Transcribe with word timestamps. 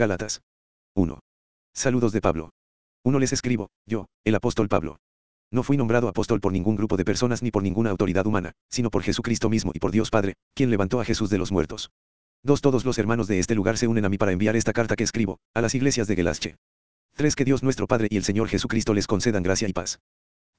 Gálatas 0.00 0.40
1. 0.96 1.18
Saludos 1.74 2.12
de 2.12 2.22
Pablo. 2.22 2.48
1 3.04 3.18
les 3.18 3.34
escribo, 3.34 3.68
yo, 3.84 4.06
el 4.24 4.34
apóstol 4.34 4.66
Pablo. 4.66 4.96
No 5.52 5.62
fui 5.62 5.76
nombrado 5.76 6.08
apóstol 6.08 6.40
por 6.40 6.54
ningún 6.54 6.74
grupo 6.74 6.96
de 6.96 7.04
personas 7.04 7.42
ni 7.42 7.50
por 7.50 7.62
ninguna 7.62 7.90
autoridad 7.90 8.26
humana, 8.26 8.52
sino 8.70 8.88
por 8.90 9.02
Jesucristo 9.02 9.50
mismo 9.50 9.72
y 9.74 9.78
por 9.78 9.90
Dios 9.90 10.08
Padre, 10.08 10.36
quien 10.54 10.70
levantó 10.70 11.02
a 11.02 11.04
Jesús 11.04 11.28
de 11.28 11.36
los 11.36 11.52
muertos. 11.52 11.90
2. 12.44 12.62
Todos 12.62 12.86
los 12.86 12.96
hermanos 12.96 13.26
de 13.26 13.40
este 13.40 13.54
lugar 13.54 13.76
se 13.76 13.88
unen 13.88 14.06
a 14.06 14.08
mí 14.08 14.16
para 14.16 14.32
enviar 14.32 14.56
esta 14.56 14.72
carta 14.72 14.96
que 14.96 15.04
escribo, 15.04 15.38
a 15.52 15.60
las 15.60 15.74
iglesias 15.74 16.08
de 16.08 16.16
Gelasche. 16.16 16.56
3. 17.16 17.36
Que 17.36 17.44
Dios 17.44 17.62
nuestro 17.62 17.86
Padre 17.86 18.08
y 18.10 18.16
el 18.16 18.24
Señor 18.24 18.48
Jesucristo 18.48 18.94
les 18.94 19.06
concedan 19.06 19.42
gracia 19.42 19.68
y 19.68 19.74
paz. 19.74 20.00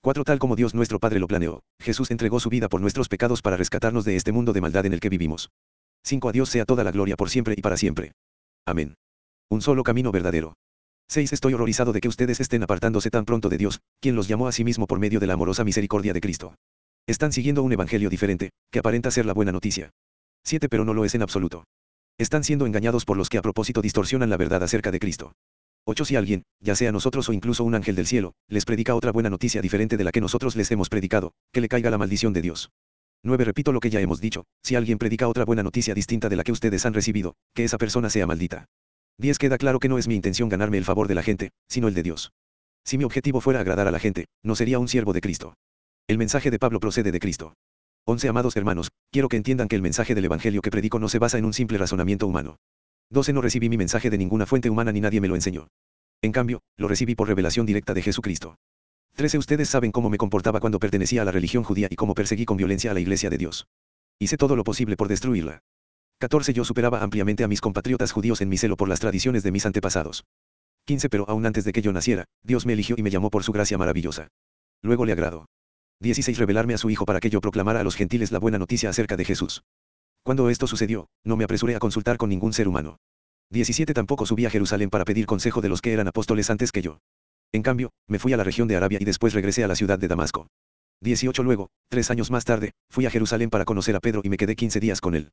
4. 0.04 0.23
Tal 0.23 0.38
como 0.38 0.55
Dios 0.55 0.76
nuestro 0.76 1.00
Padre 1.00 1.20
lo 1.20 1.26
planeó, 1.26 1.64
Jesús 1.80 2.12
entregó 2.12 2.39
su 2.39 2.50
vida 2.50 2.70
por 2.70 2.80
nuestros 2.80 3.10
pecados 3.10 3.42
para 3.42 3.58
rescatarnos 3.58 4.05
de 4.05 4.18
este 4.18 4.32
mundo 4.32 4.54
de 4.54 4.62
maldad 4.62 4.86
en 4.86 4.94
el 4.94 5.00
que 5.00 5.10
vivimos. 5.10 5.50
5. 6.04 6.30
A 6.30 6.32
Dios 6.32 6.50
sea 6.50 6.66
toda 6.66 6.84
la 6.84 6.92
gloria 6.92 7.16
por 7.16 7.32
siempre 7.32 7.55
y 7.58 7.62
para 7.64 7.76
siempre. 7.76 8.12
Amén. 8.68 8.94
Un 9.52 9.61
solo 9.61 9.83
camino 9.83 10.13
verdadero. 10.13 10.54
6. 11.09 11.34
Estoy 11.34 11.53
horrorizado 11.53 11.91
de 11.91 11.99
que 11.99 12.07
ustedes 12.07 12.39
estén 12.39 12.63
apartándose 12.63 13.09
tan 13.09 13.26
pronto 13.26 13.49
de 13.49 13.57
Dios, 13.57 13.81
quien 13.99 14.16
los 14.16 14.30
llamó 14.30 14.48
a 14.48 14.53
sí 14.53 14.63
mismo 14.63 14.88
por 14.88 14.98
medio 14.98 15.20
de 15.20 15.27
la 15.27 15.34
amorosa 15.34 15.66
misericordia 15.66 16.13
de 16.13 16.21
Cristo. 16.21 16.55
Están 17.05 17.34
siguiendo 17.34 17.62
un 17.62 17.73
evangelio 17.73 18.09
diferente, 18.09 18.52
que 18.71 18.79
aparenta 18.79 19.12
ser 19.12 19.26
la 19.26 19.34
buena 19.34 19.52
noticia. 19.52 19.90
7. 20.45 20.70
Pero 20.70 20.85
no 20.85 20.93
lo 20.93 21.03
es 21.03 21.16
en 21.16 21.21
absoluto. 21.21 21.66
Están 22.17 22.45
siendo 22.45 22.66
engañados 22.66 23.03
por 23.03 23.17
los 23.17 23.27
que 23.27 23.40
a 23.40 23.41
propósito 23.41 23.81
distorsionan 23.81 24.29
la 24.29 24.38
verdad 24.38 24.63
acerca 24.63 24.90
de 24.90 24.99
Cristo. 24.99 25.34
8. 25.84 26.05
Si 26.05 26.15
alguien, 26.15 26.43
ya 26.62 26.77
sea 26.77 26.93
nosotros 26.93 27.27
o 27.27 27.34
incluso 27.34 27.65
un 27.65 27.76
ángel 27.76 27.98
del 27.98 28.07
cielo, 28.07 28.35
les 28.48 28.63
predica 28.63 28.95
otra 28.95 29.12
buena 29.12 29.29
noticia 29.29 29.62
diferente 29.62 29.98
de 29.98 30.05
la 30.05 30.13
que 30.13 30.21
nosotros 30.21 30.55
les 30.55 30.71
hemos 30.71 30.88
predicado, 30.88 31.34
que 31.52 31.59
le 31.59 31.68
caiga 31.68 31.90
la 31.90 31.98
maldición 31.98 32.31
de 32.31 32.41
Dios. 32.41 32.71
9. 33.23 33.43
Repito 33.43 33.73
lo 33.73 33.81
que 33.81 33.90
ya 33.90 33.99
hemos 33.99 34.21
dicho, 34.21 34.45
si 34.63 34.76
alguien 34.76 34.98
predica 34.98 35.27
otra 35.27 35.43
buena 35.43 35.62
noticia 35.62 35.93
distinta 35.93 36.29
de 36.29 36.38
la 36.38 36.45
que 36.45 36.54
ustedes 36.54 36.85
han 36.85 36.93
recibido, 36.93 37.35
que 37.54 37.65
esa 37.65 37.77
persona 37.77 38.09
sea 38.09 38.26
maldita. 38.26 38.70
10. 39.17 39.38
Queda 39.38 39.57
claro 39.57 39.79
que 39.79 39.89
no 39.89 39.97
es 39.97 40.07
mi 40.07 40.15
intención 40.15 40.49
ganarme 40.49 40.77
el 40.77 40.85
favor 40.85 41.07
de 41.07 41.15
la 41.15 41.23
gente, 41.23 41.51
sino 41.67 41.88
el 41.88 41.93
de 41.93 42.03
Dios. 42.03 42.31
Si 42.83 42.97
mi 42.97 43.03
objetivo 43.03 43.41
fuera 43.41 43.59
agradar 43.59 43.87
a 43.87 43.91
la 43.91 43.99
gente, 43.99 44.26
no 44.43 44.55
sería 44.55 44.79
un 44.79 44.87
siervo 44.87 45.13
de 45.13 45.21
Cristo. 45.21 45.53
El 46.07 46.18
mensaje 46.18 46.51
de 46.51 46.59
Pablo 46.59 46.79
procede 46.79 47.12
de 47.12 47.20
Cristo. 47.20 47.53
11. 48.05 48.27
Amados 48.27 48.55
hermanos, 48.55 48.90
quiero 49.12 49.29
que 49.29 49.37
entiendan 49.37 49.68
que 49.68 49.76
el 49.76 49.84
mensaje 49.84 50.15
del 50.15 50.26
Evangelio 50.26 50.62
que 50.62 50.71
predico 50.71 50.99
no 50.99 51.07
se 51.07 51.20
basa 51.20 51.37
en 51.37 51.45
un 51.45 51.53
simple 51.53 51.77
razonamiento 51.77 52.26
humano. 52.26 52.57
12. 53.12 53.34
No 53.34 53.41
recibí 53.41 53.70
mi 53.70 53.77
mensaje 53.77 54.09
de 54.09 54.18
ninguna 54.18 54.45
fuente 54.45 54.70
humana 54.70 54.91
ni 54.91 55.01
nadie 55.01 55.21
me 55.21 55.27
lo 55.27 55.35
enseñó. 55.35 55.68
En 56.21 56.31
cambio, 56.31 56.62
lo 56.77 56.87
recibí 56.87 57.13
por 57.13 57.27
revelación 57.27 57.65
directa 57.65 57.93
de 57.93 58.01
Jesucristo. 58.01 58.55
13. 59.15 59.37
Ustedes 59.37 59.70
saben 59.70 59.91
cómo 59.91 60.09
me 60.09 60.18
comportaba 60.18 60.59
cuando 60.59 60.79
pertenecía 60.79 61.21
a 61.21 61.25
la 61.25 61.31
religión 61.31 61.63
judía 61.63 61.87
y 61.90 61.96
cómo 61.96 62.15
perseguí 62.15 62.46
con 62.46 62.57
violencia 62.57 62.91
a 62.91 62.93
la 62.93 63.01
iglesia 63.01 63.29
de 63.29 63.37
Dios. 63.37 63.68
Hice 64.18 64.38
todo 64.38 64.56
lo 64.56 64.63
posible 64.63 64.97
por 64.97 65.07
destruirla. 65.07 65.62
14. 66.22 66.53
Yo 66.53 66.64
superaba 66.64 67.02
ampliamente 67.02 67.44
a 67.44 67.47
mis 67.47 67.62
compatriotas 67.62 68.12
judíos 68.12 68.41
en 68.41 68.50
mi 68.50 68.56
celo 68.56 68.78
por 68.78 68.88
las 68.88 69.00
tradiciones 69.00 69.41
de 69.41 69.52
mis 69.52 69.66
antepasados. 69.66 70.24
15. 70.86 71.09
Pero 71.09 71.28
aún 71.28 71.47
antes 71.47 71.64
de 71.64 71.74
que 71.74 71.81
yo 71.81 71.91
naciera, 71.91 72.25
Dios 72.44 72.68
me 72.68 72.74
eligió 72.74 72.96
y 72.96 73.02
me 73.02 73.09
llamó 73.09 73.31
por 73.31 73.44
su 73.44 73.52
gracia 73.52 73.80
maravillosa. 73.80 74.28
Luego 74.84 75.03
le 75.06 75.14
agradó. 75.14 75.47
16. 76.02 76.38
Revelarme 76.38 76.75
a 76.75 76.78
su 76.78 76.92
Hijo 76.92 77.08
para 77.08 77.19
que 77.19 77.31
yo 77.31 77.42
proclamara 77.42 77.80
a 77.80 77.84
los 77.84 77.96
gentiles 77.96 78.31
la 78.31 78.38
buena 78.38 78.59
noticia 78.59 78.92
acerca 78.92 79.18
de 79.18 79.25
Jesús. 79.25 79.64
Cuando 80.22 80.52
esto 80.52 80.68
sucedió, 80.68 81.08
no 81.24 81.38
me 81.38 81.44
apresuré 81.44 81.75
a 81.75 81.80
consultar 81.80 82.18
con 82.18 82.30
ningún 82.30 82.53
ser 82.53 82.68
humano. 82.68 82.97
17 83.50 83.92
Tampoco 83.96 84.28
subí 84.28 84.46
a 84.46 84.52
Jerusalén 84.52 84.92
para 84.92 85.06
pedir 85.06 85.25
consejo 85.25 85.59
de 85.59 85.69
los 85.69 85.81
que 85.81 85.92
eran 85.92 86.08
apóstoles 86.08 86.52
antes 86.52 86.72
que 86.72 86.84
yo. 86.84 87.00
En 87.52 87.64
cambio, 87.64 87.90
me 88.08 88.19
fui 88.19 88.31
a 88.34 88.38
la 88.38 88.44
región 88.44 88.68
de 88.68 88.75
Arabia 88.75 89.00
y 89.02 89.06
después 89.06 89.34
regresé 89.34 89.64
a 89.64 89.68
la 89.68 89.75
ciudad 89.75 89.97
de 89.97 90.08
Damasco. 90.08 90.46
18 91.02 91.42
Luego, 91.42 91.72
tres 91.90 92.12
años 92.12 92.30
más 92.30 92.46
tarde, 92.46 92.74
fui 92.92 93.08
a 93.08 93.09
Jerusalén 93.09 93.50
para 93.50 93.66
conocer 93.66 93.96
a 93.96 94.00
Pedro 94.00 94.22
y 94.24 94.30
me 94.30 94.38
quedé 94.38 94.56
15 94.56 94.80
días 94.80 95.02
con 95.02 95.16
él. 95.16 95.31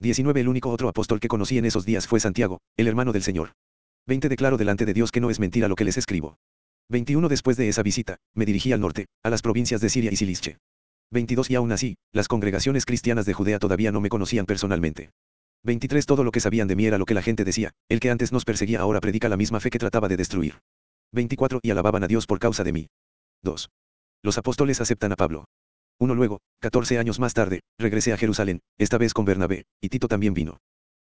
19 0.00 0.40
El 0.40 0.48
único 0.48 0.70
otro 0.70 0.88
apóstol 0.88 1.20
que 1.20 1.28
conocí 1.28 1.56
en 1.56 1.64
esos 1.64 1.86
días 1.86 2.06
fue 2.06 2.20
Santiago, 2.20 2.60
el 2.76 2.86
hermano 2.86 3.12
del 3.12 3.22
Señor. 3.22 3.52
20 4.06 4.28
Declaro 4.28 4.58
delante 4.58 4.84
de 4.84 4.92
Dios 4.92 5.10
que 5.10 5.20
no 5.20 5.30
es 5.30 5.40
mentira 5.40 5.68
lo 5.68 5.74
que 5.74 5.84
les 5.84 5.96
escribo. 5.96 6.36
21 6.90 7.28
Después 7.28 7.56
de 7.56 7.68
esa 7.68 7.82
visita, 7.82 8.18
me 8.34 8.44
dirigí 8.44 8.72
al 8.72 8.80
norte, 8.80 9.06
a 9.22 9.30
las 9.30 9.40
provincias 9.40 9.80
de 9.80 9.88
Siria 9.88 10.12
y 10.12 10.16
Cilicia. 10.16 10.58
22 11.12 11.50
Y 11.50 11.54
aún 11.54 11.72
así, 11.72 11.96
las 12.12 12.28
congregaciones 12.28 12.84
cristianas 12.84 13.24
de 13.24 13.32
Judea 13.32 13.58
todavía 13.58 13.90
no 13.90 14.00
me 14.02 14.10
conocían 14.10 14.44
personalmente. 14.44 15.10
23 15.64 16.04
Todo 16.04 16.24
lo 16.24 16.30
que 16.30 16.40
sabían 16.40 16.68
de 16.68 16.76
mí 16.76 16.84
era 16.84 16.98
lo 16.98 17.06
que 17.06 17.14
la 17.14 17.22
gente 17.22 17.44
decía, 17.44 17.72
el 17.88 17.98
que 17.98 18.10
antes 18.10 18.32
nos 18.32 18.44
perseguía 18.44 18.80
ahora 18.80 19.00
predica 19.00 19.30
la 19.30 19.38
misma 19.38 19.60
fe 19.60 19.70
que 19.70 19.78
trataba 19.78 20.08
de 20.08 20.18
destruir. 20.18 20.60
24 21.12 21.60
Y 21.62 21.70
alababan 21.70 22.04
a 22.04 22.08
Dios 22.08 22.26
por 22.26 22.38
causa 22.38 22.64
de 22.64 22.72
mí. 22.72 22.88
2. 23.42 23.70
Los 24.22 24.36
apóstoles 24.36 24.80
aceptan 24.80 25.12
a 25.12 25.16
Pablo. 25.16 25.46
1 25.98 26.14
Luego, 26.14 26.40
14 26.60 26.98
años 26.98 27.18
más 27.18 27.32
tarde, 27.32 27.60
regresé 27.78 28.12
a 28.12 28.18
Jerusalén, 28.18 28.60
esta 28.76 28.98
vez 28.98 29.14
con 29.14 29.24
Bernabé, 29.24 29.64
y 29.80 29.88
Tito 29.88 30.08
también 30.08 30.34
vino. 30.34 30.58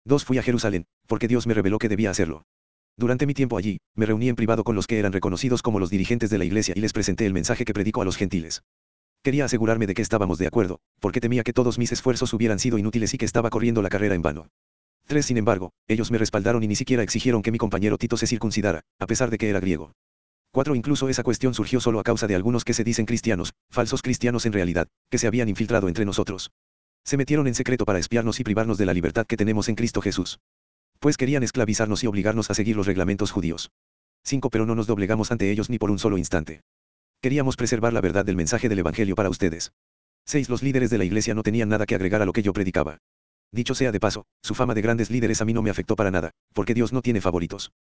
2 0.05 0.25
Fui 0.25 0.39
a 0.39 0.44
Jerusalén, 0.44 0.85
porque 1.05 1.27
Dios 1.27 1.45
me 1.45 1.53
reveló 1.53 1.77
que 1.77 1.89
debía 1.89 2.09
hacerlo. 2.09 2.44
Durante 2.97 3.27
mi 3.27 3.35
tiempo 3.35 3.57
allí, 3.57 3.77
me 3.95 4.07
reuní 4.07 4.29
en 4.29 4.35
privado 4.35 4.63
con 4.63 4.75
los 4.75 4.88
que 4.88 4.97
eran 4.97 5.13
reconocidos 5.13 5.61
como 5.61 5.79
los 5.79 5.91
dirigentes 5.91 6.31
de 6.31 6.39
la 6.39 6.45
iglesia 6.45 6.73
y 6.75 6.81
les 6.81 6.91
presenté 6.91 7.27
el 7.27 7.33
mensaje 7.33 7.66
que 7.66 7.73
predico 7.73 8.01
a 8.01 8.05
los 8.05 8.17
gentiles. 8.17 8.63
Quería 9.22 9.45
asegurarme 9.45 9.85
de 9.85 9.94
que 9.94 10.01
estábamos 10.01 10.39
de 10.39 10.47
acuerdo, 10.47 10.79
porque 11.00 11.21
temía 11.21 11.44
que 11.44 11.53
todos 11.53 11.77
mis 11.77 11.91
esfuerzos 11.91 12.33
hubieran 12.33 12.57
sido 12.57 12.79
inútiles 12.79 13.13
y 13.13 13.19
que 13.19 13.25
estaba 13.25 13.51
corriendo 13.51 13.83
la 13.83 13.89
carrera 13.89 14.16
en 14.16 14.23
vano. 14.23 14.47
3. 15.06 15.23
Sin 15.23 15.38
embargo, 15.38 15.71
ellos 15.88 16.09
me 16.09 16.17
respaldaron 16.17 16.63
y 16.63 16.67
ni 16.67 16.75
siquiera 16.75 17.03
exigieron 17.03 17.44
que 17.44 17.51
mi 17.51 17.59
compañero 17.59 17.97
Tito 18.00 18.17
se 18.17 18.27
circuncidara, 18.27 18.81
a 18.97 19.06
pesar 19.06 19.29
de 19.29 19.38
que 19.38 19.50
era 19.50 19.59
griego. 19.59 19.94
4. 20.51 20.75
Incluso 20.75 21.09
esa 21.09 21.23
cuestión 21.23 21.53
surgió 21.53 21.79
solo 21.79 21.99
a 21.99 22.03
causa 22.03 22.27
de 22.27 22.35
algunos 22.35 22.63
que 22.63 22.73
se 22.73 22.83
dicen 22.83 23.05
cristianos, 23.05 23.53
falsos 23.69 24.01
cristianos 24.01 24.45
en 24.45 24.53
realidad, 24.53 24.87
que 25.09 25.17
se 25.17 25.27
habían 25.27 25.49
infiltrado 25.49 25.87
entre 25.87 26.05
nosotros. 26.05 26.51
Se 27.03 27.17
metieron 27.17 27.47
en 27.47 27.55
secreto 27.55 27.85
para 27.85 27.99
espiarnos 27.99 28.39
y 28.39 28.43
privarnos 28.43 28.77
de 28.77 28.85
la 28.85 28.93
libertad 28.93 29.25
que 29.25 29.38
tenemos 29.38 29.69
en 29.69 29.75
Cristo 29.75 30.01
Jesús. 30.01 30.39
Pues 30.99 31.17
querían 31.17 31.43
esclavizarnos 31.43 32.03
y 32.03 32.07
obligarnos 32.07 32.51
a 32.51 32.53
seguir 32.53 32.75
los 32.75 32.88
reglamentos 32.88 33.31
judíos. 33.31 33.71
5. 34.25 34.49
Pero 34.49 34.65
no 34.65 34.75
nos 34.75 34.88
doblegamos 34.88 35.31
ante 35.31 35.49
ellos 35.51 35.69
ni 35.69 35.77
por 35.77 35.91
un 35.91 35.99
solo 35.99 36.17
instante. 36.17 36.61
Queríamos 37.21 37.55
preservar 37.55 37.93
la 37.93 38.01
verdad 38.01 38.25
del 38.25 38.35
mensaje 38.35 38.69
del 38.69 38.79
Evangelio 38.79 39.15
para 39.15 39.29
ustedes. 39.29 39.71
6. 40.25 40.49
Los 40.49 40.61
líderes 40.61 40.89
de 40.89 40.97
la 40.97 41.05
iglesia 41.05 41.33
no 41.33 41.43
tenían 41.43 41.69
nada 41.69 41.85
que 41.85 41.95
agregar 41.95 42.21
a 42.21 42.25
lo 42.25 42.33
que 42.33 42.43
yo 42.43 42.53
predicaba. 42.53 42.99
Dicho 43.51 43.73
sea 43.73 43.91
de 43.91 43.99
paso, 43.99 44.25
su 44.43 44.53
fama 44.53 44.75
de 44.75 44.81
grandes 44.81 45.09
líderes 45.09 45.41
a 45.41 45.45
mí 45.45 45.53
no 45.53 45.61
me 45.61 45.69
afectó 45.69 45.95
para 45.95 46.11
nada, 46.11 46.31
porque 46.53 46.73
Dios 46.73 46.93
no 46.93 47.01
tiene 47.01 47.21
favoritos. 47.21 47.71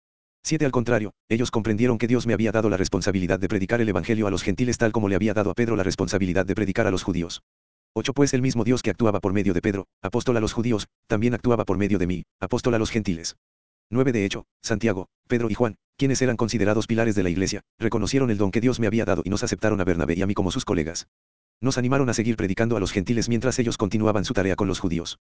7. 0.44 0.64
Al 0.64 0.72
contrario, 0.72 1.12
ellos 1.28 1.50
comprendieron 1.50 1.98
que 1.98 2.06
Dios 2.06 2.26
me 2.26 2.32
había 2.32 2.52
dado 2.52 2.68
la 2.68 2.76
responsabilidad 2.76 3.38
de 3.38 3.48
predicar 3.48 3.80
el 3.80 3.88
Evangelio 3.88 4.26
a 4.26 4.30
los 4.30 4.42
gentiles 4.42 4.78
tal 4.78 4.92
como 4.92 5.08
le 5.08 5.14
había 5.14 5.34
dado 5.34 5.50
a 5.50 5.54
Pedro 5.54 5.76
la 5.76 5.82
responsabilidad 5.82 6.46
de 6.46 6.54
predicar 6.54 6.86
a 6.86 6.90
los 6.90 7.02
judíos. 7.02 7.42
8. 7.94 8.12
Pues 8.12 8.34
el 8.34 8.42
mismo 8.42 8.64
Dios 8.64 8.82
que 8.82 8.90
actuaba 8.90 9.20
por 9.20 9.32
medio 9.32 9.54
de 9.54 9.60
Pedro, 9.60 9.86
apóstol 10.02 10.36
a 10.36 10.40
los 10.40 10.52
judíos, 10.52 10.86
también 11.06 11.34
actuaba 11.34 11.64
por 11.64 11.78
medio 11.78 11.98
de 11.98 12.06
mí, 12.06 12.24
apóstol 12.40 12.74
a 12.74 12.78
los 12.78 12.90
gentiles. 12.90 13.36
9. 13.90 14.12
De 14.12 14.24
hecho, 14.24 14.44
Santiago, 14.62 15.08
Pedro 15.26 15.50
y 15.50 15.54
Juan, 15.54 15.76
quienes 15.96 16.22
eran 16.22 16.36
considerados 16.36 16.86
pilares 16.86 17.14
de 17.14 17.22
la 17.22 17.30
iglesia, 17.30 17.62
reconocieron 17.78 18.30
el 18.30 18.38
don 18.38 18.50
que 18.50 18.60
Dios 18.60 18.78
me 18.80 18.86
había 18.86 19.04
dado 19.04 19.22
y 19.24 19.30
nos 19.30 19.42
aceptaron 19.42 19.80
a 19.80 19.84
Bernabé 19.84 20.14
y 20.16 20.22
a 20.22 20.26
mí 20.26 20.34
como 20.34 20.50
sus 20.50 20.64
colegas. 20.64 21.08
Nos 21.60 21.76
animaron 21.76 22.08
a 22.08 22.14
seguir 22.14 22.36
predicando 22.36 22.76
a 22.76 22.80
los 22.80 22.92
gentiles 22.92 23.28
mientras 23.28 23.58
ellos 23.58 23.76
continuaban 23.76 24.24
su 24.24 24.32
tarea 24.32 24.54
con 24.54 24.68
los 24.68 24.78
judíos. 24.78 25.18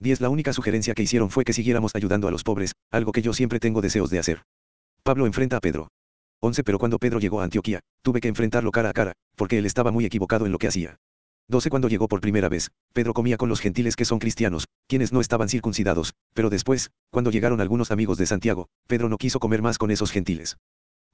10. 0.00 0.20
La 0.20 0.28
única 0.28 0.52
sugerencia 0.52 0.94
que 0.94 1.02
hicieron 1.02 1.30
fue 1.30 1.44
que 1.44 1.52
siguiéramos 1.52 1.92
ayudando 1.94 2.28
a 2.28 2.30
los 2.30 2.42
pobres, 2.42 2.72
algo 2.90 3.12
que 3.12 3.22
yo 3.22 3.32
siempre 3.32 3.60
tengo 3.60 3.80
deseos 3.80 4.10
de 4.10 4.18
hacer. 4.18 4.42
Pablo 5.06 5.24
enfrenta 5.24 5.58
a 5.58 5.60
Pedro. 5.60 5.86
11. 6.42 6.64
Pero 6.64 6.80
cuando 6.80 6.98
Pedro 6.98 7.20
llegó 7.20 7.40
a 7.40 7.44
Antioquía, 7.44 7.78
tuve 8.02 8.20
que 8.20 8.26
enfrentarlo 8.26 8.72
cara 8.72 8.88
a 8.88 8.92
cara, 8.92 9.12
porque 9.36 9.56
él 9.56 9.64
estaba 9.64 9.92
muy 9.92 10.04
equivocado 10.04 10.46
en 10.46 10.50
lo 10.50 10.58
que 10.58 10.66
hacía. 10.66 10.96
12. 11.46 11.70
Cuando 11.70 11.88
llegó 11.88 12.08
por 12.08 12.20
primera 12.20 12.48
vez, 12.48 12.72
Pedro 12.92 13.14
comía 13.14 13.36
con 13.36 13.48
los 13.48 13.60
gentiles 13.60 13.94
que 13.94 14.04
son 14.04 14.18
cristianos, 14.18 14.66
quienes 14.88 15.12
no 15.12 15.20
estaban 15.20 15.48
circuncidados, 15.48 16.14
pero 16.34 16.50
después, 16.50 16.90
cuando 17.12 17.30
llegaron 17.30 17.60
algunos 17.60 17.92
amigos 17.92 18.18
de 18.18 18.26
Santiago, 18.26 18.66
Pedro 18.88 19.08
no 19.08 19.16
quiso 19.16 19.38
comer 19.38 19.62
más 19.62 19.78
con 19.78 19.92
esos 19.92 20.10
gentiles. 20.10 20.56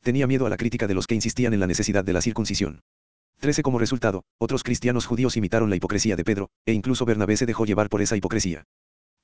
Tenía 0.03 0.27
miedo 0.27 0.47
a 0.47 0.49
la 0.49 0.57
crítica 0.57 0.87
de 0.87 0.95
los 0.95 1.07
que 1.07 1.15
insistían 1.15 1.53
en 1.53 1.61
la 1.61 1.67
necesidad 1.67 2.03
de 2.03 2.15
la 2.15 2.23
circuncisión. 2.23 2.81
13. 3.41 3.63
Como 3.63 3.79
resultado, 3.79 4.23
otros 4.39 4.63
cristianos 4.63 5.05
judíos 5.05 5.37
imitaron 5.37 5.69
la 5.69 5.77
hipocresía 5.77 6.17
de 6.17 6.25
Pedro, 6.25 6.49
e 6.65 6.73
incluso 6.73 7.05
Bernabé 7.05 7.37
se 7.37 7.45
dejó 7.45 7.67
llevar 7.67 7.91
por 7.91 8.01
esa 8.01 8.17
hipocresía. 8.17 8.65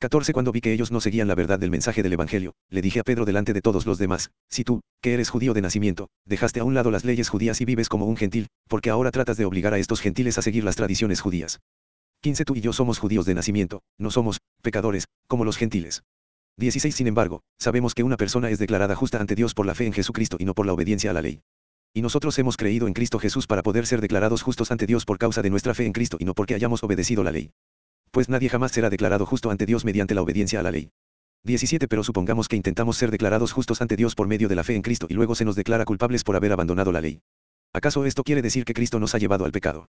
14. 0.00 0.32
Cuando 0.32 0.53
vi 0.53 0.60
que 0.60 0.72
ellos 0.72 0.92
no 0.92 1.00
seguían 1.00 1.26
la 1.26 1.34
verdad 1.34 1.59
del 1.59 1.72
mensaje 1.72 2.04
del 2.04 2.12
Evangelio, 2.12 2.54
le 2.70 2.82
dije 2.82 3.00
a 3.00 3.03
Pedro 3.03 3.25
delante 3.25 3.53
de 3.53 3.60
todos 3.60 3.84
los 3.84 3.98
demás, 3.98 4.31
si 4.48 4.62
tú, 4.62 4.80
que 5.03 5.12
eres 5.12 5.28
judío 5.28 5.54
de 5.54 5.60
nacimiento, 5.60 6.09
dejaste 6.24 6.60
a 6.60 6.65
un 6.65 6.74
lado 6.74 6.92
las 6.92 7.04
leyes 7.04 7.28
judías 7.28 7.60
y 7.60 7.65
vives 7.65 7.89
como 7.89 8.06
un 8.06 8.16
gentil, 8.16 8.47
porque 8.68 8.91
ahora 8.91 9.10
tratas 9.10 9.36
de 9.39 9.45
obligar 9.45 9.74
a 9.74 9.78
estos 9.78 10.00
gentiles 10.00 10.39
a 10.39 10.42
seguir 10.42 10.62
las 10.62 10.77
tradiciones 10.77 11.21
judías. 11.21 11.59
15. 12.22 12.45
Tú 12.45 12.54
y 12.54 12.60
yo 12.60 12.72
somos 12.72 13.00
judíos 13.00 13.27
de 13.27 13.34
nacimiento, 13.34 13.83
no 13.98 14.12
somos, 14.12 14.39
pecadores, 14.62 15.06
como 15.27 15.45
los 15.45 15.56
gentiles. 15.56 16.04
16. 16.59 16.95
Sin 16.95 17.09
embargo, 17.09 17.41
sabemos 17.59 17.92
que 17.95 18.04
una 18.04 18.16
persona 18.16 18.50
es 18.50 18.60
declarada 18.60 18.95
justa 18.95 19.21
ante 19.21 19.34
Dios 19.34 19.53
por 19.53 19.66
la 19.66 19.74
fe 19.74 19.86
en 19.86 19.92
Jesucristo 19.92 20.36
y 20.39 20.45
no 20.45 20.54
por 20.54 20.66
la 20.66 20.74
obediencia 20.74 21.10
a 21.10 21.15
la 21.15 21.22
ley. 21.22 21.41
Y 21.92 22.03
nosotros 22.03 22.39
hemos 22.39 22.56
creído 22.56 22.86
en 22.86 22.95
Cristo 22.95 23.18
Jesús 23.18 23.48
para 23.48 23.65
poder 23.65 23.84
ser 23.84 24.00
declarados 24.00 24.42
justos 24.42 24.71
ante 24.71 24.86
Dios 24.86 25.04
por 25.04 25.18
causa 25.18 25.42
de 25.42 25.50
nuestra 25.50 25.74
fe 25.74 25.86
en 25.86 25.92
Cristo 25.92 26.18
y 26.21 26.24
no 26.24 26.34
porque 26.34 26.54
hayamos 26.54 26.84
obedecido 26.84 27.24
la 27.24 27.33
ley 27.33 27.50
pues 28.10 28.28
nadie 28.28 28.49
jamás 28.49 28.72
será 28.72 28.91
declarado 28.91 29.27
justo 29.27 29.51
ante 29.51 29.66
Dios 29.66 29.84
mediante 29.84 30.15
la 30.15 30.22
obediencia 30.22 30.60
a 30.60 30.63
la 30.63 30.71
ley. 30.71 30.91
17 31.45 31.89
Pero 31.89 32.03
supongamos 32.03 32.49
que 32.49 32.57
intentamos 32.57 32.97
ser 32.97 33.10
declarados 33.10 33.53
justos 33.53 33.81
ante 33.81 33.97
Dios 33.97 34.15
por 34.15 34.27
medio 34.27 34.49
de 34.49 34.57
la 34.57 34.65
fe 34.65 34.75
en 34.75 34.83
Cristo 34.83 35.07
y 35.09 35.15
luego 35.15 35.34
se 35.34 35.45
nos 35.45 35.57
declara 35.57 35.84
culpables 35.84 36.25
por 36.25 36.37
haber 36.37 36.53
abandonado 36.53 36.93
la 36.93 37.01
ley. 37.01 37.21
¿Acaso 37.72 38.05
esto 38.05 38.25
quiere 38.25 38.43
decir 38.43 38.65
que 38.65 38.75
Cristo 38.75 38.99
nos 38.99 39.15
ha 39.15 39.19
llevado 39.19 39.45
al 39.45 39.53
pecado? 39.53 39.89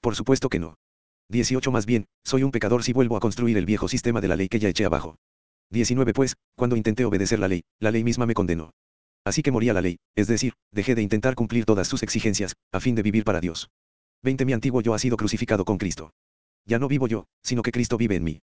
Por 0.00 0.14
supuesto 0.14 0.48
que 0.48 0.58
no. 0.58 0.76
18 1.28 1.70
Más 1.70 1.86
bien, 1.86 2.06
soy 2.24 2.42
un 2.42 2.50
pecador 2.50 2.82
si 2.82 2.92
vuelvo 2.92 3.16
a 3.16 3.20
construir 3.20 3.56
el 3.56 3.66
viejo 3.66 3.88
sistema 3.88 4.20
de 4.20 4.28
la 4.28 4.36
ley 4.36 4.48
que 4.48 4.58
ya 4.58 4.68
eché 4.68 4.84
abajo. 4.84 5.16
19 5.70 6.12
Pues, 6.12 6.34
cuando 6.56 6.76
intenté 6.76 7.04
obedecer 7.04 7.38
la 7.38 7.48
ley, 7.48 7.62
la 7.80 7.90
ley 7.90 8.04
misma 8.04 8.26
me 8.26 8.34
condenó. 8.34 8.72
Así 9.24 9.42
que 9.42 9.52
morí 9.52 9.68
a 9.68 9.72
la 9.72 9.80
ley, 9.80 9.98
es 10.16 10.26
decir, 10.26 10.54
dejé 10.72 10.94
de 10.94 11.02
intentar 11.02 11.34
cumplir 11.34 11.64
todas 11.64 11.88
sus 11.88 12.02
exigencias, 12.02 12.54
a 12.72 12.80
fin 12.80 12.94
de 12.94 13.02
vivir 13.02 13.24
para 13.24 13.40
Dios. 13.40 13.70
20 14.22 14.44
Mi 14.44 14.52
antiguo 14.52 14.82
yo 14.82 14.94
ha 14.94 14.98
sido 14.98 15.16
crucificado 15.16 15.64
con 15.64 15.78
Cristo. 15.78 16.12
Ya 16.64 16.78
no 16.78 16.88
vivo 16.88 17.08
yo, 17.08 17.26
sino 17.42 17.62
que 17.62 17.72
Cristo 17.72 17.96
vive 17.96 18.16
en 18.16 18.24
mí. 18.24 18.40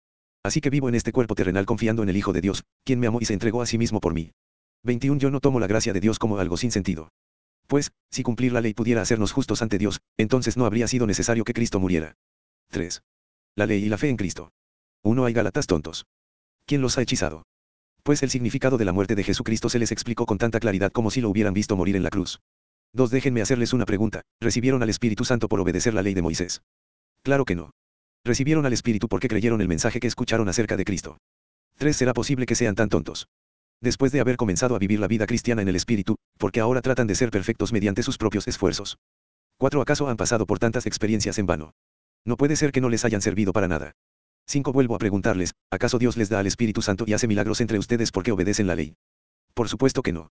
Así 0.44 0.60
que 0.60 0.70
vivo 0.70 0.88
en 0.88 0.94
este 0.94 1.12
cuerpo 1.12 1.34
terrenal 1.34 1.66
confiando 1.66 2.02
en 2.02 2.08
el 2.08 2.16
Hijo 2.16 2.32
de 2.32 2.40
Dios, 2.40 2.64
quien 2.84 2.98
me 3.00 3.06
amó 3.06 3.20
y 3.20 3.24
se 3.24 3.32
entregó 3.32 3.62
a 3.62 3.66
sí 3.66 3.78
mismo 3.78 4.00
por 4.00 4.12
mí. 4.14 4.32
21 4.82 5.20
Yo 5.20 5.30
no 5.30 5.40
tomo 5.40 5.60
la 5.60 5.68
gracia 5.68 5.92
de 5.92 6.00
Dios 6.00 6.18
como 6.18 6.38
algo 6.38 6.56
sin 6.56 6.72
sentido. 6.72 7.12
Pues, 7.68 7.92
si 8.10 8.22
cumplir 8.22 8.52
la 8.52 8.60
ley 8.60 8.74
pudiera 8.74 9.00
hacernos 9.00 9.32
justos 9.32 9.62
ante 9.62 9.78
Dios, 9.78 10.00
entonces 10.16 10.56
no 10.56 10.66
habría 10.66 10.88
sido 10.88 11.06
necesario 11.06 11.44
que 11.44 11.54
Cristo 11.54 11.78
muriera. 11.78 12.16
3. 12.70 13.02
La 13.54 13.66
ley 13.66 13.84
y 13.84 13.88
la 13.88 13.98
fe 13.98 14.08
en 14.08 14.16
Cristo. 14.16 14.50
1. 15.04 15.24
Hay 15.24 15.32
galatas 15.32 15.66
tontos. 15.66 16.06
¿Quién 16.66 16.80
los 16.80 16.98
ha 16.98 17.02
hechizado? 17.02 17.44
Pues 18.02 18.22
el 18.24 18.30
significado 18.30 18.78
de 18.78 18.84
la 18.84 18.92
muerte 18.92 19.14
de 19.14 19.22
Jesucristo 19.22 19.68
se 19.68 19.78
les 19.78 19.92
explicó 19.92 20.26
con 20.26 20.38
tanta 20.38 20.58
claridad 20.58 20.90
como 20.90 21.10
si 21.10 21.20
lo 21.20 21.30
hubieran 21.30 21.54
visto 21.54 21.76
morir 21.76 21.94
en 21.94 22.02
la 22.02 22.10
cruz. 22.10 22.40
2. 22.94 23.10
Déjenme 23.10 23.42
hacerles 23.42 23.72
una 23.72 23.86
pregunta, 23.86 24.22
¿recibieron 24.40 24.82
al 24.82 24.90
Espíritu 24.90 25.24
Santo 25.24 25.48
por 25.48 25.60
obedecer 25.60 25.94
la 25.94 26.02
ley 26.02 26.14
de 26.14 26.22
Moisés? 26.22 26.62
Claro 27.22 27.44
que 27.44 27.54
no. 27.54 27.70
Recibieron 28.24 28.64
al 28.66 28.72
Espíritu 28.72 29.08
porque 29.08 29.26
creyeron 29.26 29.60
el 29.60 29.68
mensaje 29.68 29.98
que 29.98 30.06
escucharon 30.06 30.48
acerca 30.48 30.76
de 30.76 30.84
Cristo. 30.84 31.18
3. 31.78 31.96
¿Será 31.96 32.12
posible 32.12 32.46
que 32.46 32.54
sean 32.54 32.76
tan 32.76 32.88
tontos? 32.88 33.26
Después 33.80 34.12
de 34.12 34.20
haber 34.20 34.36
comenzado 34.36 34.76
a 34.76 34.78
vivir 34.78 35.00
la 35.00 35.08
vida 35.08 35.26
cristiana 35.26 35.60
en 35.60 35.68
el 35.68 35.74
Espíritu, 35.74 36.14
porque 36.38 36.60
ahora 36.60 36.82
tratan 36.82 37.08
de 37.08 37.16
ser 37.16 37.32
perfectos 37.32 37.72
mediante 37.72 38.04
sus 38.04 38.18
propios 38.18 38.46
esfuerzos. 38.46 38.98
4. 39.58 39.82
¿Acaso 39.82 40.08
han 40.08 40.16
pasado 40.16 40.46
por 40.46 40.60
tantas 40.60 40.86
experiencias 40.86 41.38
en 41.38 41.46
vano? 41.46 41.72
No 42.24 42.36
puede 42.36 42.54
ser 42.54 42.70
que 42.70 42.80
no 42.80 42.88
les 42.88 43.04
hayan 43.04 43.22
servido 43.22 43.52
para 43.52 43.66
nada. 43.66 43.92
5. 44.46 44.72
Vuelvo 44.72 44.94
a 44.94 44.98
preguntarles, 44.98 45.54
¿acaso 45.72 45.98
Dios 45.98 46.16
les 46.16 46.28
da 46.28 46.38
al 46.38 46.46
Espíritu 46.46 46.80
Santo 46.80 47.04
y 47.08 47.14
hace 47.14 47.26
milagros 47.26 47.60
entre 47.60 47.78
ustedes 47.78 48.12
porque 48.12 48.30
obedecen 48.30 48.68
la 48.68 48.76
ley? 48.76 48.94
Por 49.52 49.68
supuesto 49.68 50.02
que 50.02 50.12
no. 50.12 50.30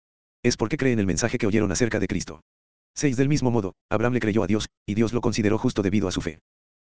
Es 0.41 0.56
porque 0.56 0.77
creen 0.77 1.00
el 1.00 1.06
mensaje 1.06 1.38
que 1.38 1.47
oyeron 1.47 1.71
acerca 1.74 2.00
de 2.00 2.07
Cristo. 2.07 2.44
6. 2.95 3.18
Del 3.18 3.27
mismo 3.27 3.51
modo, 3.51 3.74
Abraham 3.89 4.13
le 4.13 4.19
creyó 4.21 4.44
a 4.44 4.47
Dios, 4.47 4.69
y 4.86 4.94
Dios 4.94 5.12
lo 5.12 5.19
consideró 5.19 5.57
justo 5.57 5.81
debido 5.81 6.07
a 6.07 6.12
su 6.12 6.21
fe. 6.21 6.39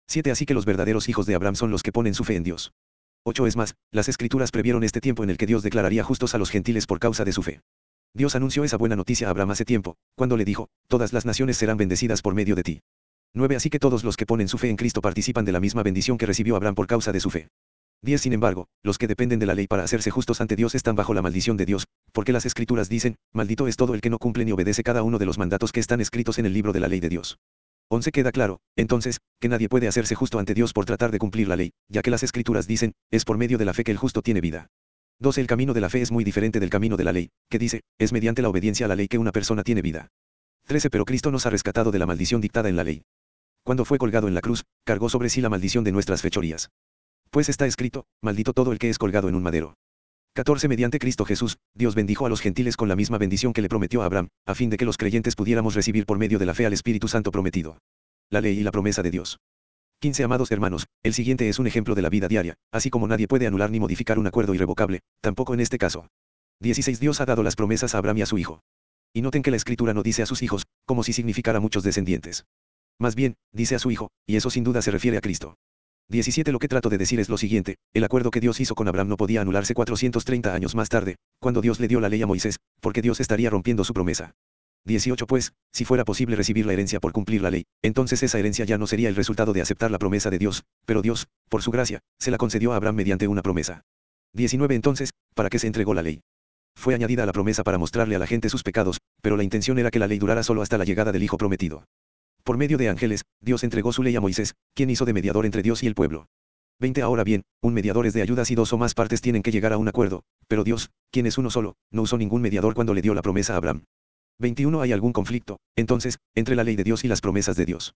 7. 0.08 0.32
Así 0.32 0.46
que 0.46 0.54
los 0.54 0.66
verdaderos 0.66 1.10
hijos 1.10 1.26
de 1.26 1.36
Abraham 1.36 1.56
son 1.56 1.72
los 1.72 1.84
que 1.84 1.92
ponen 1.92 2.14
su 2.14 2.24
fe 2.24 2.36
en 2.36 2.44
Dios. 2.44 2.74
8. 3.24 3.48
Es 3.48 3.58
más, 3.58 3.76
las 3.92 4.08
escrituras 4.08 4.52
previeron 4.52 4.84
este 4.84 5.02
tiempo 5.02 5.24
en 5.24 5.30
el 5.30 5.38
que 5.38 5.46
Dios 5.46 5.64
declararía 5.64 6.04
justos 6.04 6.34
a 6.34 6.38
los 6.38 6.50
gentiles 6.50 6.86
por 6.86 7.00
causa 7.00 7.26
de 7.26 7.34
su 7.34 7.44
fe. 7.44 7.62
Dios 8.14 8.36
anunció 8.36 8.64
esa 8.64 8.78
buena 8.78 8.96
noticia 8.96 9.28
a 9.28 9.32
Abraham 9.32 9.52
hace 9.52 9.66
tiempo, 9.66 9.98
cuando 10.16 10.38
le 10.38 10.46
dijo, 10.46 10.70
todas 10.88 11.14
las 11.14 11.26
naciones 11.26 11.58
serán 11.58 11.78
bendecidas 11.78 12.22
por 12.22 12.34
medio 12.34 12.56
de 12.56 12.64
ti. 12.64 12.82
9. 13.34 13.58
Así 13.58 13.70
que 13.70 13.80
todos 13.80 14.04
los 14.04 14.16
que 14.16 14.26
ponen 14.26 14.48
su 14.48 14.58
fe 14.58 14.70
en 14.70 14.78
Cristo 14.78 15.02
participan 15.02 15.46
de 15.46 15.52
la 15.52 15.60
misma 15.60 15.84
bendición 15.84 16.18
que 16.18 16.26
recibió 16.26 16.56
Abraham 16.56 16.76
por 16.76 16.88
causa 16.88 17.12
de 17.12 17.20
su 17.20 17.30
fe. 17.30 17.50
10. 18.04 18.22
Sin 18.22 18.34
embargo, 18.34 18.68
los 18.84 18.98
que 18.98 19.08
dependen 19.08 19.40
de 19.40 19.46
la 19.46 19.56
ley 19.56 19.68
para 19.68 19.84
hacerse 19.84 20.10
justos 20.10 20.40
ante 20.40 20.56
Dios 20.56 20.74
están 20.76 20.96
bajo 20.96 21.14
la 21.14 21.22
maldición 21.22 21.58
de 21.58 21.66
Dios, 21.66 21.86
porque 22.14 22.32
las 22.32 22.46
escrituras 22.46 22.90
dicen, 22.90 23.18
maldito 23.34 23.68
es 23.68 23.76
todo 23.76 23.94
el 23.94 24.02
que 24.02 24.10
no 24.10 24.20
cumple 24.20 24.46
ni 24.46 24.52
obedece 24.52 24.84
cada 24.84 25.04
uno 25.04 25.18
de 25.18 25.26
los 25.26 25.38
mandatos 25.38 25.72
que 25.72 25.80
están 25.80 26.00
escritos 26.00 26.40
en 26.40 26.46
el 26.46 26.54
libro 26.54 26.74
de 26.74 26.80
la 26.80 26.88
ley 26.88 27.00
de 27.00 27.10
Dios. 27.10 27.38
11 27.90 28.12
queda 28.12 28.32
claro, 28.34 28.60
entonces, 28.76 29.20
que 29.40 29.48
nadie 29.48 29.70
puede 29.70 29.88
hacerse 29.88 30.14
justo 30.14 30.40
ante 30.40 30.54
Dios 30.54 30.74
por 30.74 30.86
tratar 30.86 31.10
de 31.12 31.20
cumplir 31.20 31.48
la 31.48 31.56
ley, 31.56 31.72
ya 31.88 32.02
que 32.02 32.12
las 32.12 32.22
escrituras 32.22 32.68
dicen, 32.68 32.94
es 33.12 33.24
por 33.24 33.38
medio 33.38 33.58
de 33.58 33.64
la 33.64 33.74
fe 33.74 33.86
que 33.86 33.92
el 33.92 33.98
justo 33.98 34.22
tiene 34.22 34.42
vida. 34.42 34.68
12 35.20 35.42
El 35.42 35.48
camino 35.48 35.74
de 35.74 35.82
la 35.82 35.90
fe 35.90 36.02
es 36.02 36.12
muy 36.12 36.24
diferente 36.24 36.60
del 36.60 36.70
camino 36.70 36.98
de 36.98 37.06
la 37.06 37.14
ley, 37.14 37.30
que 37.50 37.60
dice, 37.60 37.82
es 37.98 38.12
mediante 38.12 38.42
la 38.42 38.50
obediencia 38.50 38.86
a 38.86 38.90
la 38.90 38.96
ley 38.96 39.08
que 39.08 39.18
una 39.18 39.32
persona 39.32 39.64
tiene 39.64 39.82
vida. 39.82 40.10
13 40.66 40.90
Pero 40.90 41.06
Cristo 41.06 41.32
nos 41.32 41.46
ha 41.46 41.50
rescatado 41.50 41.92
de 41.92 42.00
la 42.00 42.06
maldición 42.06 42.42
dictada 42.42 42.68
en 42.68 42.76
la 42.76 42.84
ley. 42.84 43.04
Cuando 43.64 43.86
fue 43.86 43.98
colgado 43.98 44.28
en 44.28 44.36
la 44.36 44.42
cruz, 44.42 44.66
cargó 44.84 45.08
sobre 45.08 45.30
sí 45.30 45.40
la 45.40 45.50
maldición 45.50 45.84
de 45.86 45.94
nuestras 45.94 46.22
fechorías. 46.22 46.70
Pues 47.32 47.48
está 47.48 47.66
escrito, 47.66 48.06
maldito 48.22 48.54
todo 48.54 48.74
el 48.74 48.80
que 48.80 48.90
es 48.90 48.98
colgado 48.98 49.30
en 49.30 49.36
un 49.36 49.44
madero. 49.44 49.76
14 50.38 50.68
Mediante 50.68 51.00
Cristo 51.00 51.26
Jesús, 51.26 51.58
Dios 51.74 51.96
bendijo 51.96 52.28
a 52.28 52.30
los 52.30 52.42
gentiles 52.42 52.78
con 52.78 52.88
la 52.88 52.96
misma 52.96 53.18
bendición 53.18 53.54
que 53.54 53.64
le 53.64 53.70
prometió 53.70 54.04
a 54.04 54.06
Abraham, 54.06 54.28
a 54.46 54.54
fin 54.54 54.70
de 54.70 54.78
que 54.78 54.86
los 54.86 54.96
creyentes 54.96 55.36
pudiéramos 55.36 55.74
recibir 55.74 56.06
por 56.06 56.20
medio 56.20 56.38
de 56.38 56.46
la 56.46 56.54
fe 56.54 56.68
al 56.68 56.74
Espíritu 56.74 57.08
Santo 57.08 57.32
prometido. 57.32 57.80
La 58.30 58.40
ley 58.40 58.60
y 58.60 58.62
la 58.62 58.70
promesa 58.70 59.02
de 59.02 59.10
Dios. 59.10 59.40
15 60.00 60.24
Amados 60.24 60.52
hermanos, 60.52 60.86
el 61.02 61.16
siguiente 61.16 61.50
es 61.50 61.58
un 61.58 61.66
ejemplo 61.66 61.96
de 61.96 62.04
la 62.04 62.10
vida 62.10 62.28
diaria, 62.28 62.54
así 62.72 62.92
como 62.92 63.08
nadie 63.08 63.28
puede 63.28 63.48
anular 63.48 63.72
ni 63.72 63.80
modificar 63.80 64.20
un 64.20 64.28
acuerdo 64.28 64.54
irrevocable, 64.54 65.00
tampoco 65.22 65.56
en 65.56 65.60
este 65.60 65.80
caso. 65.80 66.08
16 66.60 67.00
Dios 67.00 67.20
ha 67.20 67.26
dado 67.26 67.42
las 67.42 67.56
promesas 67.56 67.96
a 67.96 67.98
Abraham 67.98 68.20
y 68.20 68.22
a 68.22 68.28
su 68.28 68.38
hijo. 68.38 68.62
Y 69.16 69.24
noten 69.24 69.42
que 69.42 69.50
la 69.50 69.58
escritura 69.58 69.96
no 69.96 70.04
dice 70.04 70.22
a 70.22 70.28
sus 70.28 70.44
hijos, 70.44 70.68
como 70.86 71.02
si 71.02 71.14
significara 71.14 71.60
muchos 71.60 71.82
descendientes. 71.82 72.46
Más 73.00 73.16
bien, 73.16 73.38
dice 73.52 73.74
a 73.74 73.80
su 73.80 73.90
hijo, 73.90 74.12
y 74.28 74.36
eso 74.36 74.52
sin 74.52 74.64
duda 74.64 74.84
se 74.84 74.92
refiere 74.92 75.18
a 75.18 75.22
Cristo. 75.22 75.56
17 76.10 76.54
Lo 76.54 76.60
que 76.60 76.70
trato 76.70 76.90
de 76.90 76.98
decir 76.98 77.20
es 77.20 77.28
lo 77.28 77.38
siguiente, 77.38 77.76
el 77.94 78.04
acuerdo 78.06 78.32
que 78.32 78.40
Dios 78.40 78.62
hizo 78.62 78.76
con 78.76 78.88
Abraham 78.88 79.10
no 79.10 79.18
podía 79.18 79.42
anularse 79.42 79.74
430 79.74 80.54
años 80.54 80.74
más 80.74 80.88
tarde, 80.88 81.18
cuando 81.40 81.62
Dios 81.62 81.82
le 81.82 81.90
dio 81.90 82.00
la 82.00 82.08
ley 82.08 82.22
a 82.22 82.28
Moisés, 82.28 82.58
porque 82.80 83.02
Dios 83.02 83.20
estaría 83.20 83.50
rompiendo 83.50 83.84
su 83.84 83.94
promesa. 83.94 84.32
18 84.86 85.28
Pues, 85.28 85.52
si 85.74 85.84
fuera 85.84 86.06
posible 86.06 86.38
recibir 86.38 86.66
la 86.66 86.72
herencia 86.72 87.02
por 87.02 87.12
cumplir 87.12 87.42
la 87.42 87.52
ley, 87.52 87.66
entonces 87.82 88.24
esa 88.24 88.40
herencia 88.40 88.64
ya 88.64 88.78
no 88.78 88.88
sería 88.88 89.10
el 89.10 89.18
resultado 89.18 89.52
de 89.52 89.62
aceptar 89.62 89.92
la 89.92 90.00
promesa 90.00 90.30
de 90.30 90.40
Dios, 90.40 90.64
pero 90.86 91.02
Dios, 91.02 91.28
por 91.50 91.62
su 91.62 91.72
gracia, 91.72 92.00
se 92.20 92.32
la 92.32 92.38
concedió 92.38 92.72
a 92.72 92.78
Abraham 92.78 92.96
mediante 92.96 93.28
una 93.28 93.42
promesa. 93.42 93.82
19 94.34 94.76
Entonces, 94.76 95.10
¿para 95.36 95.50
qué 95.50 95.60
se 95.60 95.68
entregó 95.68 95.94
la 95.94 96.04
ley? 96.04 96.22
Fue 96.78 96.96
añadida 96.96 97.24
a 97.24 97.26
la 97.26 97.34
promesa 97.34 97.66
para 97.66 97.78
mostrarle 97.78 98.16
a 98.16 98.20
la 98.20 98.28
gente 98.28 98.48
sus 98.48 98.64
pecados, 98.64 99.00
pero 99.22 99.36
la 99.36 99.44
intención 99.44 99.78
era 99.78 99.92
que 99.92 100.00
la 100.00 100.08
ley 100.08 100.20
durara 100.20 100.44
solo 100.44 100.62
hasta 100.62 100.78
la 100.78 100.86
llegada 100.86 101.12
del 101.12 101.24
Hijo 101.24 101.38
prometido. 101.38 101.84
Por 102.48 102.56
medio 102.58 102.78
de 102.78 102.88
ángeles, 102.88 103.26
Dios 103.42 103.66
entregó 103.66 103.92
su 103.92 104.04
ley 104.04 104.16
a 104.16 104.22
Moisés, 104.22 104.56
quien 104.74 104.90
hizo 104.90 105.04
de 105.04 105.12
mediador 105.12 105.46
entre 105.46 105.62
Dios 105.62 105.84
y 105.84 105.88
el 105.88 105.96
pueblo. 105.96 106.28
20 106.80 107.02
Ahora 107.02 107.26
bien, 107.26 107.42
un 107.62 107.74
mediador 107.74 108.06
es 108.06 108.14
de 108.14 108.22
ayudas 108.22 108.50
y 108.50 108.56
dos 108.56 108.72
o 108.72 108.78
más 108.78 108.94
partes 108.94 109.20
tienen 109.20 109.44
que 109.44 109.52
llegar 109.52 109.74
a 109.74 109.78
un 109.78 109.90
acuerdo, 109.90 110.24
pero 110.48 110.64
Dios, 110.64 110.90
quien 111.12 111.26
es 111.26 111.38
uno 111.38 111.50
solo, 111.50 111.76
no 111.92 112.04
usó 112.04 112.18
ningún 112.18 112.42
mediador 112.42 112.74
cuando 112.74 112.94
le 112.94 113.02
dio 113.02 113.14
la 113.14 113.22
promesa 113.22 113.54
a 113.54 113.58
Abraham. 113.58 113.84
21 114.40 114.80
Hay 114.80 114.94
algún 114.94 115.12
conflicto, 115.12 115.60
entonces, 115.76 116.20
entre 116.36 116.56
la 116.56 116.64
ley 116.64 116.78
de 116.78 116.86
Dios 116.86 117.04
y 117.04 117.10
las 117.10 117.20
promesas 117.20 117.58
de 117.58 117.66
Dios. 117.66 117.96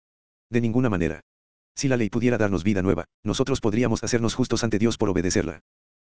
De 0.50 0.60
ninguna 0.60 0.90
manera. 0.90 1.20
Si 1.76 1.86
la 1.86 1.96
ley 1.96 2.10
pudiera 2.10 2.36
darnos 2.36 2.64
vida 2.64 2.82
nueva, 2.82 3.04
nosotros 3.22 3.60
podríamos 3.60 4.02
hacernos 4.02 4.34
justos 4.34 4.64
ante 4.64 4.80
Dios 4.80 4.96
por 4.96 5.10
obedecerla. 5.10 5.60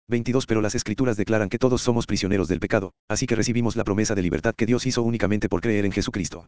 22 0.08 0.44
Pero 0.44 0.60
las 0.60 0.74
escrituras 0.74 1.16
declaran 1.16 1.48
que 1.48 1.58
todos 1.58 1.80
somos 1.80 2.04
prisioneros 2.04 2.48
del 2.48 2.60
pecado, 2.60 2.92
así 3.08 3.24
que 3.26 3.36
recibimos 3.36 3.74
la 3.74 3.84
promesa 3.84 4.14
de 4.14 4.20
libertad 4.20 4.54
que 4.54 4.66
Dios 4.66 4.84
hizo 4.84 5.02
únicamente 5.02 5.48
por 5.48 5.62
creer 5.62 5.86
en 5.86 5.92
Jesucristo. 5.92 6.46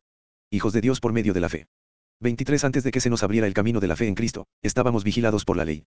Hijos 0.50 0.74
de 0.74 0.82
Dios 0.82 1.00
por 1.00 1.14
medio 1.14 1.32
de 1.32 1.40
la 1.40 1.48
fe. 1.48 1.66
23 2.20 2.64
Antes 2.64 2.82
de 2.82 2.90
que 2.90 3.00
se 3.00 3.10
nos 3.10 3.22
abriera 3.22 3.46
el 3.46 3.52
camino 3.52 3.78
de 3.78 3.88
la 3.88 3.96
fe 3.96 4.08
en 4.08 4.14
Cristo, 4.14 4.46
estábamos 4.62 5.04
vigilados 5.04 5.44
por 5.44 5.56
la 5.56 5.66
ley. 5.66 5.84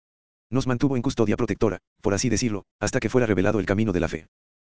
Nos 0.51 0.67
mantuvo 0.67 0.95
en 0.95 1.01
custodia 1.01 1.35
protectora, 1.35 1.79
por 2.01 2.13
así 2.13 2.29
decirlo, 2.29 2.65
hasta 2.79 2.99
que 2.99 3.09
fuera 3.09 3.25
revelado 3.25 3.59
el 3.59 3.65
camino 3.65 3.93
de 3.93 3.99
la 3.99 4.07
fe. 4.07 4.27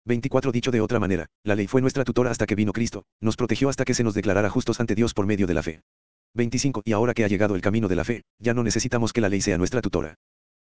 24 0.04 0.50
Dicho 0.50 0.72
de 0.72 0.80
otra 0.80 0.98
manera, 0.98 1.26
la 1.44 1.54
ley 1.54 1.68
fue 1.68 1.80
nuestra 1.80 2.04
tutora 2.04 2.32
hasta 2.32 2.46
que 2.46 2.56
vino 2.56 2.72
Cristo, 2.72 3.04
nos 3.20 3.36
protegió 3.36 3.68
hasta 3.68 3.84
que 3.84 3.94
se 3.94 4.02
nos 4.02 4.14
declarara 4.14 4.50
justos 4.50 4.80
ante 4.80 4.96
Dios 4.96 5.14
por 5.14 5.26
medio 5.26 5.46
de 5.46 5.54
la 5.54 5.62
fe. 5.62 5.82
25 6.34 6.82
Y 6.84 6.92
ahora 6.92 7.14
que 7.14 7.24
ha 7.24 7.28
llegado 7.28 7.54
el 7.54 7.60
camino 7.60 7.86
de 7.86 7.96
la 7.96 8.04
fe, 8.04 8.24
ya 8.40 8.52
no 8.52 8.64
necesitamos 8.64 9.12
que 9.12 9.20
la 9.20 9.28
ley 9.28 9.40
sea 9.40 9.56
nuestra 9.56 9.80
tutora. 9.80 10.16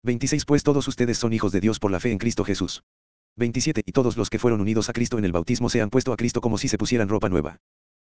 26 0.05 0.47
Pues 0.47 0.63
todos 0.63 0.89
ustedes 0.89 1.19
son 1.19 1.35
hijos 1.35 1.53
de 1.53 1.61
Dios 1.61 1.79
por 1.79 1.91
la 1.91 2.01
fe 2.01 2.13
en 2.13 2.19
Cristo 2.19 2.45
Jesús. 2.45 2.83
27 3.37 3.83
Y 3.85 3.93
todos 3.93 4.17
los 4.17 4.31
que 4.31 4.39
fueron 4.39 4.63
unidos 4.63 4.89
a 4.89 4.95
Cristo 4.95 5.19
en 5.19 5.27
el 5.27 5.33
bautismo 5.33 5.69
se 5.69 5.83
han 5.83 5.91
puesto 5.91 6.15
a 6.15 6.17
Cristo 6.17 6.41
como 6.41 6.57
si 6.57 6.69
se 6.69 6.79
pusieran 6.79 7.11
ropa 7.11 7.29
nueva. 7.29 7.59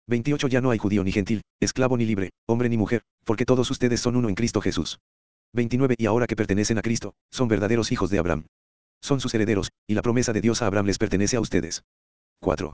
28 0.07 0.47
Ya 0.47 0.61
no 0.61 0.71
hay 0.71 0.77
judío 0.77 1.03
ni 1.03 1.11
gentil, 1.11 1.41
esclavo 1.59 1.97
ni 1.97 2.05
libre, 2.05 2.29
hombre 2.47 2.69
ni 2.69 2.77
mujer, 2.77 3.01
porque 3.23 3.45
todos 3.45 3.71
ustedes 3.71 3.99
son 3.99 4.15
uno 4.15 4.29
en 4.29 4.35
Cristo 4.35 4.61
Jesús. 4.61 4.99
29 5.53 5.95
Y 5.97 6.05
ahora 6.05 6.27
que 6.27 6.35
pertenecen 6.35 6.77
a 6.77 6.81
Cristo, 6.81 7.13
son 7.31 7.47
verdaderos 7.47 7.91
hijos 7.91 8.09
de 8.09 8.19
Abraham. 8.19 8.45
Son 9.01 9.19
sus 9.19 9.33
herederos, 9.33 9.71
y 9.87 9.95
la 9.95 10.01
promesa 10.01 10.33
de 10.33 10.41
Dios 10.41 10.61
a 10.61 10.67
Abraham 10.67 10.87
les 10.87 10.97
pertenece 10.97 11.37
a 11.37 11.41
ustedes. 11.41 11.83
4. 12.41 12.73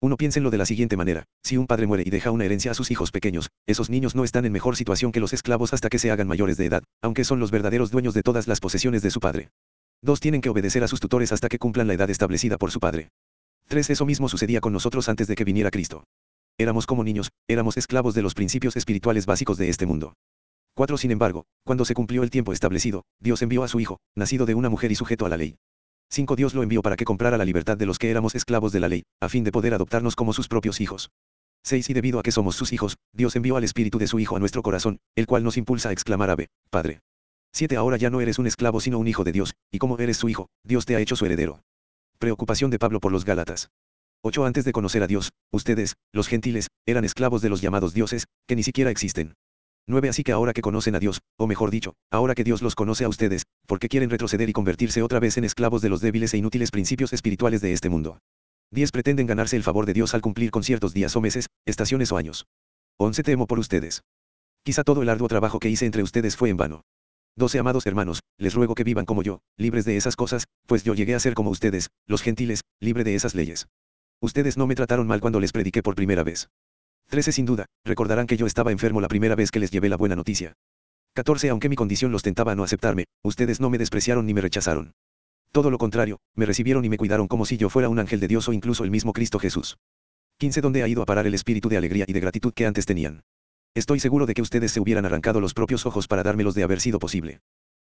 Uno 0.00 0.16
piénsenlo 0.16 0.50
de 0.50 0.58
la 0.58 0.66
siguiente 0.66 0.96
manera, 0.96 1.24
si 1.42 1.56
un 1.56 1.66
padre 1.66 1.88
muere 1.88 2.04
y 2.06 2.10
deja 2.10 2.30
una 2.30 2.44
herencia 2.44 2.70
a 2.70 2.74
sus 2.74 2.92
hijos 2.92 3.10
pequeños, 3.10 3.48
esos 3.66 3.90
niños 3.90 4.14
no 4.14 4.22
están 4.22 4.44
en 4.44 4.52
mejor 4.52 4.76
situación 4.76 5.10
que 5.10 5.18
los 5.18 5.32
esclavos 5.32 5.72
hasta 5.72 5.88
que 5.88 5.98
se 5.98 6.12
hagan 6.12 6.28
mayores 6.28 6.56
de 6.56 6.66
edad, 6.66 6.84
aunque 7.02 7.24
son 7.24 7.40
los 7.40 7.50
verdaderos 7.50 7.90
dueños 7.90 8.14
de 8.14 8.22
todas 8.22 8.46
las 8.46 8.60
posesiones 8.60 9.02
de 9.02 9.10
su 9.10 9.18
padre. 9.18 9.50
2. 10.02 10.20
Tienen 10.20 10.40
que 10.40 10.50
obedecer 10.50 10.84
a 10.84 10.88
sus 10.88 11.00
tutores 11.00 11.32
hasta 11.32 11.48
que 11.48 11.58
cumplan 11.58 11.88
la 11.88 11.94
edad 11.94 12.10
establecida 12.10 12.58
por 12.58 12.70
su 12.70 12.78
padre. 12.78 13.08
3. 13.66 13.90
Eso 13.90 14.06
mismo 14.06 14.28
sucedía 14.28 14.60
con 14.60 14.72
nosotros 14.72 15.08
antes 15.08 15.26
de 15.26 15.34
que 15.34 15.44
viniera 15.44 15.72
Cristo. 15.72 16.04
Éramos 16.60 16.86
como 16.86 17.04
niños, 17.04 17.30
éramos 17.46 17.76
esclavos 17.76 18.14
de 18.14 18.22
los 18.22 18.34
principios 18.34 18.76
espirituales 18.76 19.26
básicos 19.26 19.58
de 19.58 19.68
este 19.68 19.86
mundo. 19.86 20.14
4. 20.74 20.98
Sin 20.98 21.12
embargo, 21.12 21.44
cuando 21.64 21.84
se 21.84 21.94
cumplió 21.94 22.24
el 22.24 22.30
tiempo 22.30 22.52
establecido, 22.52 23.04
Dios 23.20 23.42
envió 23.42 23.62
a 23.62 23.68
su 23.68 23.78
Hijo, 23.78 24.00
nacido 24.16 24.44
de 24.44 24.56
una 24.56 24.68
mujer 24.68 24.90
y 24.90 24.96
sujeto 24.96 25.24
a 25.24 25.28
la 25.28 25.36
ley. 25.36 25.56
5. 26.10 26.34
Dios 26.34 26.54
lo 26.54 26.64
envió 26.64 26.82
para 26.82 26.96
que 26.96 27.04
comprara 27.04 27.38
la 27.38 27.44
libertad 27.44 27.76
de 27.76 27.86
los 27.86 28.00
que 28.00 28.10
éramos 28.10 28.34
esclavos 28.34 28.72
de 28.72 28.80
la 28.80 28.88
ley, 28.88 29.04
a 29.20 29.28
fin 29.28 29.44
de 29.44 29.52
poder 29.52 29.72
adoptarnos 29.72 30.16
como 30.16 30.32
sus 30.32 30.48
propios 30.48 30.80
hijos. 30.80 31.10
6. 31.62 31.90
Y 31.90 31.94
debido 31.94 32.18
a 32.18 32.24
que 32.24 32.32
somos 32.32 32.56
sus 32.56 32.72
hijos, 32.72 32.96
Dios 33.12 33.36
envió 33.36 33.56
al 33.56 33.62
Espíritu 33.62 33.98
de 33.98 34.08
su 34.08 34.18
Hijo 34.18 34.34
a 34.34 34.40
nuestro 34.40 34.62
corazón, 34.62 34.98
el 35.14 35.28
cual 35.28 35.44
nos 35.44 35.56
impulsa 35.58 35.90
a 35.90 35.92
exclamar 35.92 36.30
Ave, 36.30 36.48
Padre. 36.70 37.02
7. 37.52 37.76
Ahora 37.76 37.98
ya 37.98 38.10
no 38.10 38.20
eres 38.20 38.40
un 38.40 38.48
esclavo 38.48 38.80
sino 38.80 38.98
un 38.98 39.06
hijo 39.06 39.22
de 39.22 39.30
Dios, 39.30 39.54
y 39.70 39.78
como 39.78 39.96
eres 39.98 40.16
su 40.16 40.28
hijo, 40.28 40.48
Dios 40.64 40.86
te 40.86 40.96
ha 40.96 41.00
hecho 41.00 41.14
su 41.14 41.24
heredero. 41.24 41.60
Preocupación 42.18 42.72
de 42.72 42.80
Pablo 42.80 42.98
por 42.98 43.12
los 43.12 43.24
Gálatas. 43.24 43.70
8. 44.22 44.44
Antes 44.44 44.64
de 44.64 44.72
conocer 44.72 45.02
a 45.02 45.06
Dios, 45.06 45.30
ustedes, 45.52 45.94
los 46.12 46.26
gentiles, 46.26 46.68
eran 46.86 47.04
esclavos 47.04 47.40
de 47.40 47.48
los 47.48 47.60
llamados 47.60 47.94
dioses, 47.94 48.26
que 48.46 48.56
ni 48.56 48.62
siquiera 48.62 48.90
existen. 48.90 49.34
9 49.86 50.08
Así 50.08 50.22
que 50.22 50.32
ahora 50.32 50.52
que 50.52 50.60
conocen 50.60 50.94
a 50.96 51.00
Dios, 51.00 51.20
o 51.38 51.46
mejor 51.46 51.70
dicho, 51.70 51.94
ahora 52.10 52.34
que 52.34 52.44
Dios 52.44 52.60
los 52.60 52.74
conoce 52.74 53.04
a 53.04 53.08
ustedes, 53.08 53.44
¿por 53.66 53.78
qué 53.78 53.88
quieren 53.88 54.10
retroceder 54.10 54.48
y 54.48 54.52
convertirse 54.52 55.02
otra 55.02 55.20
vez 55.20 55.38
en 55.38 55.44
esclavos 55.44 55.80
de 55.80 55.88
los 55.88 56.00
débiles 56.00 56.34
e 56.34 56.38
inútiles 56.38 56.70
principios 56.70 57.12
espirituales 57.12 57.60
de 57.60 57.72
este 57.72 57.88
mundo? 57.88 58.18
10 58.72 58.90
Pretenden 58.92 59.26
ganarse 59.26 59.56
el 59.56 59.62
favor 59.62 59.86
de 59.86 59.94
Dios 59.94 60.14
al 60.14 60.20
cumplir 60.20 60.50
con 60.50 60.62
ciertos 60.62 60.92
días 60.92 61.16
o 61.16 61.20
meses, 61.20 61.46
estaciones 61.64 62.12
o 62.12 62.18
años. 62.18 62.46
11 62.98 63.22
Temo 63.22 63.46
por 63.46 63.58
ustedes. 63.58 64.02
Quizá 64.62 64.84
todo 64.84 65.00
el 65.00 65.08
arduo 65.08 65.28
trabajo 65.28 65.58
que 65.58 65.70
hice 65.70 65.86
entre 65.86 66.02
ustedes 66.02 66.36
fue 66.36 66.50
en 66.50 66.58
vano. 66.58 66.82
12 67.36 67.60
Amados 67.60 67.86
hermanos, 67.86 68.20
les 68.36 68.52
ruego 68.52 68.74
que 68.74 68.84
vivan 68.84 69.06
como 69.06 69.22
yo, 69.22 69.40
libres 69.56 69.84
de 69.84 69.96
esas 69.96 70.16
cosas, 70.16 70.44
pues 70.66 70.82
yo 70.82 70.94
llegué 70.94 71.14
a 71.14 71.20
ser 71.20 71.34
como 71.34 71.50
ustedes, 71.50 71.88
los 72.06 72.20
gentiles, 72.20 72.62
libre 72.80 73.04
de 73.04 73.14
esas 73.14 73.34
leyes. 73.34 73.68
Ustedes 74.20 74.56
no 74.56 74.66
me 74.66 74.74
trataron 74.74 75.06
mal 75.06 75.20
cuando 75.20 75.38
les 75.38 75.52
prediqué 75.52 75.82
por 75.82 75.94
primera 75.94 76.24
vez. 76.24 76.48
13 77.08 77.32
Sin 77.32 77.46
duda, 77.46 77.66
recordarán 77.84 78.26
que 78.26 78.36
yo 78.36 78.46
estaba 78.46 78.72
enfermo 78.72 79.00
la 79.00 79.08
primera 79.08 79.36
vez 79.36 79.50
que 79.50 79.60
les 79.60 79.70
llevé 79.70 79.88
la 79.88 79.96
buena 79.96 80.16
noticia. 80.16 80.54
14 81.14 81.50
Aunque 81.50 81.68
mi 81.68 81.76
condición 81.76 82.10
los 82.10 82.22
tentaba 82.22 82.52
a 82.52 82.54
no 82.56 82.64
aceptarme, 82.64 83.04
ustedes 83.22 83.60
no 83.60 83.70
me 83.70 83.78
despreciaron 83.78 84.26
ni 84.26 84.34
me 84.34 84.40
rechazaron. 84.40 84.92
Todo 85.52 85.70
lo 85.70 85.78
contrario, 85.78 86.18
me 86.34 86.46
recibieron 86.46 86.84
y 86.84 86.88
me 86.88 86.98
cuidaron 86.98 87.28
como 87.28 87.46
si 87.46 87.56
yo 87.56 87.70
fuera 87.70 87.88
un 87.88 87.98
ángel 87.98 88.20
de 88.20 88.28
Dios 88.28 88.48
o 88.48 88.52
incluso 88.52 88.84
el 88.84 88.90
mismo 88.90 89.12
Cristo 89.12 89.38
Jesús. 89.38 89.78
15 90.38 90.60
¿Dónde 90.60 90.82
ha 90.82 90.88
ido 90.88 91.02
a 91.02 91.06
parar 91.06 91.26
el 91.26 91.34
espíritu 91.34 91.68
de 91.68 91.76
alegría 91.76 92.04
y 92.06 92.12
de 92.12 92.20
gratitud 92.20 92.52
que 92.52 92.66
antes 92.66 92.86
tenían? 92.86 93.22
Estoy 93.74 94.00
seguro 94.00 94.26
de 94.26 94.34
que 94.34 94.42
ustedes 94.42 94.72
se 94.72 94.80
hubieran 94.80 95.06
arrancado 95.06 95.40
los 95.40 95.54
propios 95.54 95.86
ojos 95.86 96.08
para 96.08 96.24
dármelos 96.24 96.54
de 96.56 96.64
haber 96.64 96.80
sido 96.80 96.98
posible. 96.98 97.40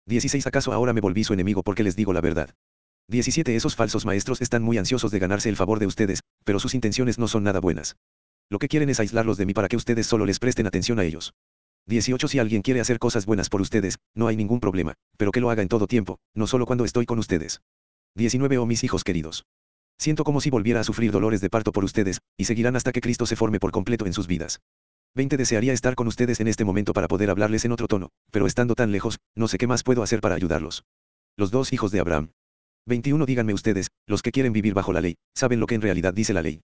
16 0.06 0.46
¿Acaso 0.46 0.72
ahora 0.72 0.92
me 0.92 1.00
volví 1.00 1.24
su 1.24 1.34
enemigo 1.34 1.62
porque 1.62 1.82
les 1.82 1.94
digo 1.94 2.12
la 2.12 2.20
verdad? 2.20 2.54
17 3.12 3.54
Esos 3.54 3.76
falsos 3.76 4.06
maestros 4.06 4.40
están 4.40 4.62
muy 4.62 4.78
ansiosos 4.78 5.10
de 5.10 5.18
ganarse 5.18 5.50
el 5.50 5.56
favor 5.56 5.78
de 5.78 5.86
ustedes, 5.86 6.20
pero 6.44 6.58
sus 6.58 6.74
intenciones 6.74 7.18
no 7.18 7.28
son 7.28 7.44
nada 7.44 7.60
buenas. 7.60 7.96
Lo 8.48 8.58
que 8.58 8.68
quieren 8.68 8.88
es 8.88 9.00
aislarlos 9.00 9.36
de 9.36 9.44
mí 9.44 9.52
para 9.52 9.68
que 9.68 9.76
ustedes 9.76 10.06
solo 10.06 10.24
les 10.24 10.38
presten 10.38 10.66
atención 10.66 10.98
a 10.98 11.04
ellos. 11.04 11.34
18 11.88 12.26
Si 12.26 12.38
alguien 12.38 12.62
quiere 12.62 12.80
hacer 12.80 12.98
cosas 12.98 13.26
buenas 13.26 13.50
por 13.50 13.60
ustedes, 13.60 13.98
no 14.14 14.28
hay 14.28 14.36
ningún 14.36 14.60
problema, 14.60 14.94
pero 15.18 15.30
que 15.30 15.40
lo 15.40 15.50
haga 15.50 15.60
en 15.60 15.68
todo 15.68 15.86
tiempo, 15.86 16.20
no 16.34 16.46
solo 16.46 16.64
cuando 16.64 16.86
estoy 16.86 17.04
con 17.04 17.18
ustedes. 17.18 17.60
19 18.14 18.56
Oh 18.56 18.66
mis 18.66 18.82
hijos 18.82 19.04
queridos. 19.04 19.44
Siento 19.98 20.24
como 20.24 20.40
si 20.40 20.48
volviera 20.48 20.80
a 20.80 20.84
sufrir 20.84 21.12
dolores 21.12 21.42
de 21.42 21.50
parto 21.50 21.70
por 21.70 21.84
ustedes, 21.84 22.18
y 22.38 22.46
seguirán 22.46 22.76
hasta 22.76 22.92
que 22.92 23.02
Cristo 23.02 23.26
se 23.26 23.36
forme 23.36 23.60
por 23.60 23.72
completo 23.72 24.06
en 24.06 24.14
sus 24.14 24.26
vidas. 24.26 24.62
20 25.16 25.36
Desearía 25.36 25.74
estar 25.74 25.96
con 25.96 26.06
ustedes 26.06 26.40
en 26.40 26.48
este 26.48 26.64
momento 26.64 26.94
para 26.94 27.08
poder 27.08 27.28
hablarles 27.28 27.66
en 27.66 27.72
otro 27.72 27.88
tono, 27.88 28.08
pero 28.30 28.46
estando 28.46 28.74
tan 28.74 28.90
lejos, 28.90 29.18
no 29.36 29.48
sé 29.48 29.58
qué 29.58 29.66
más 29.66 29.82
puedo 29.82 30.02
hacer 30.02 30.22
para 30.22 30.34
ayudarlos. 30.34 30.84
Los 31.36 31.50
dos 31.50 31.74
hijos 31.74 31.92
de 31.92 32.00
Abraham. 32.00 32.30
21 32.86 33.26
Díganme 33.26 33.54
ustedes, 33.54 33.88
los 34.08 34.22
que 34.22 34.32
quieren 34.32 34.52
vivir 34.52 34.74
bajo 34.74 34.92
la 34.92 35.00
ley, 35.00 35.14
saben 35.36 35.60
lo 35.60 35.66
que 35.66 35.76
en 35.76 35.82
realidad 35.82 36.12
dice 36.12 36.32
la 36.32 36.42
ley. 36.42 36.62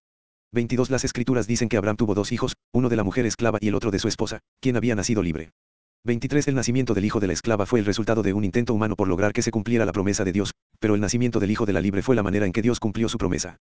22 0.51 0.89
Las 0.89 1.05
escrituras 1.05 1.47
dicen 1.47 1.69
que 1.69 1.77
Abraham 1.77 1.95
tuvo 1.95 2.13
dos 2.13 2.33
hijos, 2.33 2.57
uno 2.73 2.89
de 2.89 2.97
la 2.97 3.05
mujer 3.05 3.25
esclava 3.25 3.57
y 3.61 3.69
el 3.69 3.75
otro 3.75 3.89
de 3.89 3.99
su 3.99 4.09
esposa, 4.09 4.39
quien 4.59 4.75
había 4.75 4.95
nacido 4.95 5.23
libre. 5.23 5.51
23 6.03 6.47
El 6.49 6.55
nacimiento 6.55 6.93
del 6.93 7.05
hijo 7.05 7.21
de 7.21 7.27
la 7.27 7.33
esclava 7.33 7.65
fue 7.65 7.79
el 7.79 7.85
resultado 7.85 8.21
de 8.21 8.33
un 8.33 8.43
intento 8.43 8.73
humano 8.73 8.95
por 8.95 9.07
lograr 9.07 9.31
que 9.31 9.41
se 9.41 9.51
cumpliera 9.51 9.85
la 9.85 9.93
promesa 9.93 10.25
de 10.25 10.33
Dios, 10.33 10.51
pero 10.79 10.95
el 10.95 11.01
nacimiento 11.01 11.39
del 11.39 11.51
hijo 11.51 11.65
de 11.65 11.73
la 11.73 11.81
libre 11.81 12.01
fue 12.01 12.15
la 12.15 12.23
manera 12.23 12.45
en 12.45 12.51
que 12.51 12.61
Dios 12.61 12.81
cumplió 12.81 13.07
su 13.07 13.17
promesa. 13.17 13.57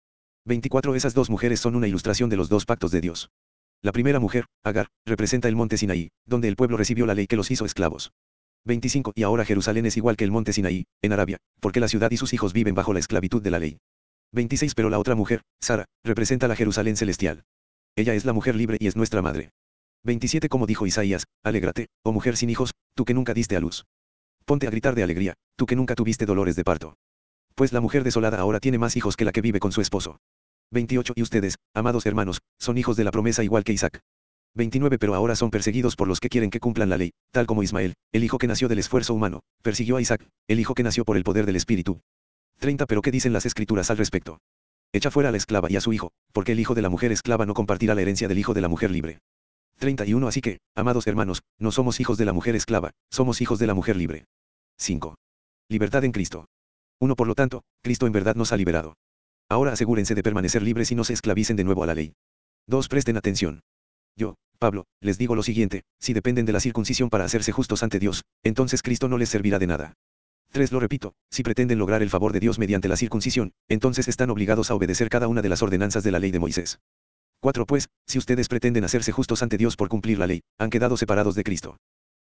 24 0.46 0.96
Esas 0.96 1.14
dos 1.14 1.30
mujeres 1.30 1.60
son 1.60 1.76
una 1.76 1.88
ilustración 1.88 2.30
de 2.30 2.38
los 2.38 2.48
dos 2.48 2.66
pactos 2.66 2.92
de 2.92 3.02
Dios. 3.02 3.32
La 3.82 3.92
primera 3.92 4.20
mujer, 4.20 4.46
Agar, 4.64 4.88
representa 5.06 5.50
el 5.50 5.56
monte 5.56 5.78
Sinaí, 5.78 6.10
donde 6.26 6.48
el 6.48 6.56
pueblo 6.56 6.78
recibió 6.78 7.06
la 7.06 7.16
ley 7.16 7.28
que 7.28 7.36
los 7.36 7.52
hizo 7.52 7.66
esclavos. 7.66 8.12
25 8.66 9.14
Y 9.16 9.24
ahora 9.24 9.46
Jerusalén 9.46 9.86
es 9.86 9.96
igual 9.96 10.18
que 10.18 10.24
el 10.24 10.32
monte 10.32 10.52
Sinaí, 10.52 10.86
en 11.02 11.14
Arabia, 11.14 11.38
porque 11.60 11.80
la 11.80 11.88
ciudad 11.88 12.12
y 12.12 12.18
sus 12.18 12.34
hijos 12.34 12.52
viven 12.52 12.76
bajo 12.76 12.94
la 12.94 13.00
esclavitud 13.00 13.42
de 13.42 13.52
la 13.52 13.60
ley. 13.60 13.78
26 14.34 14.74
Pero 14.76 14.90
la 14.90 15.00
otra 15.00 15.16
mujer, 15.16 15.42
Sara, 15.62 15.86
representa 16.04 16.48
la 16.48 16.56
Jerusalén 16.56 16.98
celestial. 16.98 17.44
Ella 17.96 18.14
es 18.16 18.26
la 18.26 18.34
mujer 18.34 18.56
libre 18.56 18.78
y 18.80 18.88
es 18.88 18.96
nuestra 18.96 19.22
madre. 19.22 19.52
27 20.04 20.50
Como 20.50 20.66
dijo 20.66 20.86
Isaías, 20.86 21.26
alégrate, 21.44 21.88
oh 22.04 22.12
mujer 22.12 22.38
sin 22.38 22.50
hijos, 22.50 22.72
tú 22.96 23.06
que 23.06 23.14
nunca 23.14 23.34
diste 23.34 23.56
a 23.56 23.60
luz. 23.60 23.86
Ponte 24.46 24.68
a 24.68 24.72
gritar 24.72 24.96
de 24.96 25.04
alegría, 25.04 25.36
tú 25.56 25.66
que 25.66 25.76
nunca 25.76 25.96
tuviste 25.96 26.26
dolores 26.26 26.56
de 26.56 26.64
parto. 26.64 26.98
Pues 27.56 27.72
la 27.72 27.82
mujer 27.82 28.04
desolada 28.04 28.40
ahora 28.40 28.60
tiene 28.60 28.78
más 28.78 28.96
hijos 28.98 29.16
que 29.16 29.26
la 29.26 29.32
que 29.32 29.42
vive 29.42 29.60
con 29.60 29.72
su 29.72 29.82
esposo. 29.82 30.20
28 30.72 31.14
Y 31.16 31.22
ustedes, 31.22 31.56
amados 31.74 32.06
hermanos, 32.06 32.42
son 32.60 32.78
hijos 32.78 32.98
de 32.98 33.04
la 33.04 33.12
promesa 33.12 33.44
igual 33.44 33.64
que 33.64 33.74
Isaac. 33.74 34.02
29 34.56 34.98
Pero 34.98 35.16
ahora 35.16 35.36
son 35.36 35.52
perseguidos 35.52 35.96
por 35.96 36.08
los 36.08 36.20
que 36.20 36.30
quieren 36.30 36.50
que 36.50 36.60
cumplan 36.60 36.90
la 36.90 36.98
ley, 36.98 37.12
tal 37.32 37.46
como 37.46 37.62
Ismael, 37.62 37.94
el 38.14 38.24
hijo 38.24 38.38
que 38.38 38.48
nació 38.48 38.68
del 38.68 38.80
esfuerzo 38.80 39.14
humano, 39.14 39.42
persiguió 39.62 39.98
a 39.98 40.02
Isaac, 40.02 40.28
el 40.48 40.60
hijo 40.60 40.74
que 40.74 40.84
nació 40.84 41.04
por 41.04 41.18
el 41.18 41.24
poder 41.24 41.46
del 41.46 41.58
Espíritu. 41.58 42.02
30 42.60 42.86
Pero 42.86 43.02
¿qué 43.02 43.12
dicen 43.12 43.34
las 43.34 43.46
escrituras 43.46 43.92
al 43.92 43.98
respecto? 43.98 44.40
Echa 44.94 45.12
fuera 45.12 45.30
a 45.30 45.32
la 45.34 45.38
esclava 45.38 45.70
y 45.70 45.76
a 45.76 45.82
su 45.82 45.92
hijo, 45.92 46.12
porque 46.32 46.54
el 46.54 46.60
hijo 46.60 46.74
de 46.74 46.82
la 46.82 46.90
mujer 46.90 47.12
esclava 47.12 47.46
no 47.46 47.54
compartirá 47.54 47.96
la 47.96 48.02
herencia 48.02 48.30
del 48.30 48.40
hijo 48.40 48.54
de 48.54 48.62
la 48.62 48.70
mujer 48.70 48.92
libre. 48.92 49.20
31 49.80 50.26
Así 50.26 50.40
que, 50.40 50.60
amados 50.74 51.06
hermanos, 51.08 51.44
no 51.60 51.72
somos 51.72 52.00
hijos 52.00 52.18
de 52.18 52.24
la 52.24 52.32
mujer 52.32 52.56
esclava, 52.56 52.92
somos 53.12 53.42
hijos 53.42 53.60
de 53.60 53.68
la 53.68 53.74
mujer 53.74 53.98
libre. 53.98 54.26
5. 54.78 55.16
Libertad 55.68 56.06
en 56.06 56.14
Cristo. 56.14 56.46
1 57.02 57.16
Por 57.16 57.28
lo 57.28 57.36
tanto, 57.36 57.64
Cristo 57.82 58.08
en 58.08 58.14
verdad 58.14 58.36
nos 58.36 58.54
ha 58.54 58.58
liberado. 58.58 58.96
Ahora 59.50 59.74
asegúrense 59.74 60.16
de 60.16 60.24
permanecer 60.24 60.62
libres 60.62 60.92
y 60.92 60.96
no 60.96 61.04
se 61.04 61.14
esclavicen 61.14 61.58
de 61.58 61.66
nuevo 61.66 61.84
a 61.84 61.88
la 61.88 61.96
ley. 61.96 62.14
2 62.68 62.88
Presten 62.88 63.18
atención. 63.18 63.62
Yo, 64.16 64.36
Pablo, 64.58 64.86
les 65.02 65.18
digo 65.18 65.36
lo 65.36 65.44
siguiente, 65.44 65.84
si 66.00 66.14
dependen 66.14 66.46
de 66.46 66.54
la 66.54 66.60
circuncisión 66.60 67.10
para 67.10 67.26
hacerse 67.26 67.52
justos 67.52 67.84
ante 67.84 68.00
Dios, 68.00 68.24
entonces 68.44 68.82
Cristo 68.82 69.08
no 69.08 69.18
les 69.18 69.30
servirá 69.30 69.60
de 69.60 69.68
nada. 69.68 69.94
3. 70.52 70.72
Lo 70.72 70.80
repito, 70.80 71.14
si 71.30 71.44
pretenden 71.44 71.80
lograr 71.80 72.02
el 72.02 72.10
favor 72.10 72.32
de 72.32 72.40
Dios 72.40 72.60
mediante 72.60 72.88
la 72.88 72.96
circuncisión, 72.96 73.52
entonces 73.68 74.08
están 74.08 74.30
obligados 74.30 74.72
a 74.72 74.76
obedecer 74.76 75.10
cada 75.10 75.28
una 75.28 75.42
de 75.42 75.50
las 75.50 75.62
ordenanzas 75.62 76.04
de 76.04 76.12
la 76.12 76.20
ley 76.20 76.32
de 76.32 76.40
Moisés. 76.40 76.80
4. 77.42 77.66
Pues, 77.66 77.90
si 78.08 78.18
ustedes 78.18 78.48
pretenden 78.48 78.86
hacerse 78.86 79.12
justos 79.12 79.44
ante 79.44 79.58
Dios 79.58 79.76
por 79.76 79.90
cumplir 79.90 80.18
la 80.18 80.28
ley, 80.28 80.42
han 80.58 80.70
quedado 80.70 80.98
separados 80.98 81.36
de 81.36 81.44
Cristo. 81.44 81.78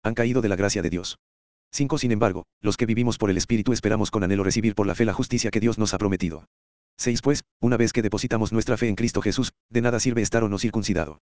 Han 0.02 0.14
caído 0.14 0.42
de 0.42 0.48
la 0.48 0.56
gracia 0.56 0.82
de 0.82 0.90
Dios. 0.90 1.18
5. 1.72 1.98
Sin 1.98 2.12
embargo, 2.12 2.44
los 2.60 2.76
que 2.76 2.86
vivimos 2.86 3.18
por 3.18 3.30
el 3.30 3.36
Espíritu 3.36 3.72
esperamos 3.72 4.10
con 4.10 4.22
anhelo 4.22 4.44
recibir 4.44 4.74
por 4.74 4.86
la 4.86 4.94
fe 4.94 5.04
la 5.04 5.12
justicia 5.14 5.50
que 5.50 5.60
Dios 5.60 5.78
nos 5.78 5.94
ha 5.94 5.98
prometido. 5.98 6.44
6. 6.98 7.22
Pues, 7.22 7.44
una 7.60 7.76
vez 7.76 7.92
que 7.92 8.02
depositamos 8.02 8.52
nuestra 8.52 8.76
fe 8.76 8.88
en 8.88 8.96
Cristo 8.96 9.22
Jesús, 9.22 9.52
de 9.70 9.80
nada 9.80 10.00
sirve 10.00 10.22
estar 10.22 10.44
o 10.44 10.48
no 10.48 10.58
circuncidado. 10.58 11.20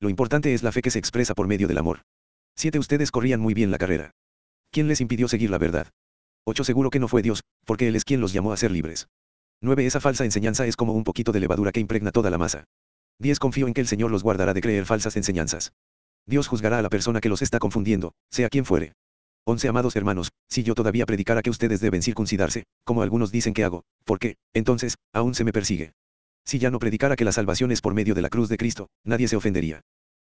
Lo 0.00 0.10
importante 0.10 0.52
es 0.52 0.62
la 0.62 0.72
fe 0.72 0.82
que 0.82 0.90
se 0.90 0.98
expresa 0.98 1.34
por 1.34 1.48
medio 1.48 1.68
del 1.68 1.78
amor. 1.78 2.02
7. 2.56 2.78
Ustedes 2.78 3.10
corrían 3.10 3.40
muy 3.40 3.54
bien 3.54 3.70
la 3.70 3.78
carrera. 3.78 4.10
¿Quién 4.70 4.88
les 4.88 5.00
impidió 5.00 5.28
seguir 5.28 5.50
la 5.50 5.58
verdad? 5.58 5.88
8. 6.44 6.64
Seguro 6.64 6.90
que 6.90 6.98
no 6.98 7.08
fue 7.08 7.22
Dios, 7.22 7.42
porque 7.64 7.88
Él 7.88 7.96
es 7.96 8.04
quien 8.04 8.20
los 8.20 8.32
llamó 8.32 8.52
a 8.52 8.56
ser 8.56 8.70
libres. 8.70 9.08
9. 9.62 9.86
Esa 9.86 10.00
falsa 10.00 10.24
enseñanza 10.24 10.66
es 10.66 10.76
como 10.76 10.92
un 10.92 11.04
poquito 11.04 11.32
de 11.32 11.40
levadura 11.40 11.72
que 11.72 11.80
impregna 11.80 12.12
toda 12.12 12.30
la 12.30 12.38
masa. 12.38 12.64
10. 13.20 13.38
Confío 13.38 13.66
en 13.66 13.74
que 13.74 13.80
el 13.80 13.86
Señor 13.86 14.10
los 14.10 14.22
guardará 14.22 14.52
de 14.52 14.60
creer 14.60 14.84
falsas 14.84 15.16
enseñanzas. 15.16 15.72
Dios 16.26 16.48
juzgará 16.48 16.78
a 16.78 16.82
la 16.82 16.90
persona 16.90 17.20
que 17.20 17.28
los 17.28 17.40
está 17.40 17.58
confundiendo, 17.58 18.12
sea 18.30 18.50
quien 18.50 18.66
fuere. 18.66 18.92
11. 19.46 19.68
Amados 19.68 19.96
hermanos, 19.96 20.30
si 20.50 20.62
yo 20.62 20.74
todavía 20.74 21.06
predicara 21.06 21.40
que 21.40 21.50
ustedes 21.50 21.80
deben 21.80 22.02
circuncidarse, 22.02 22.64
como 22.84 23.02
algunos 23.02 23.30
dicen 23.30 23.54
que 23.54 23.64
hago, 23.64 23.84
¿por 24.04 24.18
qué? 24.18 24.36
Entonces, 24.52 24.96
aún 25.12 25.34
se 25.34 25.44
me 25.44 25.52
persigue. 25.52 25.92
Si 26.46 26.60
ya 26.60 26.70
no 26.70 26.78
predicara 26.78 27.16
que 27.16 27.24
la 27.24 27.32
salvación 27.32 27.72
es 27.72 27.80
por 27.80 27.92
medio 27.92 28.14
de 28.14 28.22
la 28.22 28.28
cruz 28.28 28.48
de 28.48 28.56
Cristo, 28.56 28.88
nadie 29.04 29.26
se 29.26 29.36
ofendería. 29.36 29.80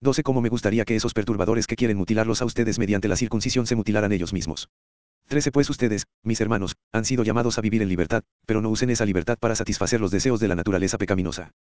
12. 0.03 0.23
Cómo 0.23 0.43
me 0.43 0.51
gustaría 0.51 0.85
que 0.85 0.95
esos 0.95 1.15
perturbadores 1.15 1.67
que 1.67 1.77
quieren 1.77 1.97
mutilarlos 1.97 2.43
a 2.43 2.45
ustedes 2.45 2.79
mediante 2.79 3.09
la 3.09 3.17
circuncisión 3.17 3.67
se 3.67 3.77
mutilaran 3.77 4.13
ellos 4.13 4.33
mismos. 4.35 4.69
13. 5.29 5.53
Pues 5.53 5.71
ustedes, 5.71 6.05
mis 6.23 6.41
hermanos, 6.43 6.75
han 6.93 7.07
sido 7.07 7.25
llamados 7.25 7.57
a 7.57 7.63
vivir 7.63 7.81
en 7.81 7.89
libertad, 7.89 8.23
pero 8.45 8.61
no 8.61 8.69
usen 8.69 8.91
esa 8.91 9.07
libertad 9.07 9.39
para 9.41 9.55
satisfacer 9.55 10.01
los 10.01 10.11
deseos 10.11 10.39
de 10.39 10.49
la 10.49 10.55
naturaleza 10.55 10.99
pecaminosa. 10.99 11.53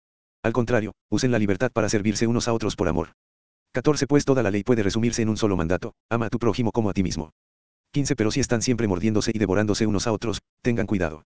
Al 0.42 0.52
contrario, 0.52 0.92
usen 1.09 1.30
la 1.30 1.38
libertad 1.38 1.71
para 1.73 1.88
servirse 1.88 2.26
unos 2.26 2.47
a 2.47 2.52
otros 2.52 2.76
por 2.76 2.88
amor. 2.88 3.12
14. 3.73 4.06
Pues 4.06 4.26
toda 4.26 4.42
la 4.42 4.50
ley 4.50 4.64
puede 4.64 4.82
resumirse 4.82 5.23
en 5.23 5.30
un 5.30 5.38
solo 5.38 5.56
mandato, 5.56 5.94
ama 6.11 6.26
a 6.26 6.30
tu 6.30 6.38
prójimo 6.38 6.73
como 6.73 6.90
a 6.90 6.92
ti 6.92 7.02
mismo. 7.02 7.30
15. 7.92 8.16
Pero 8.16 8.30
si 8.30 8.40
están 8.40 8.61
siempre 8.61 8.87
mordiéndose 8.87 9.30
y 9.32 9.38
devorándose 9.38 9.87
unos 9.87 10.06
a 10.06 10.12
otros, 10.12 10.42
tengan 10.61 10.87
cuidado. 10.87 11.23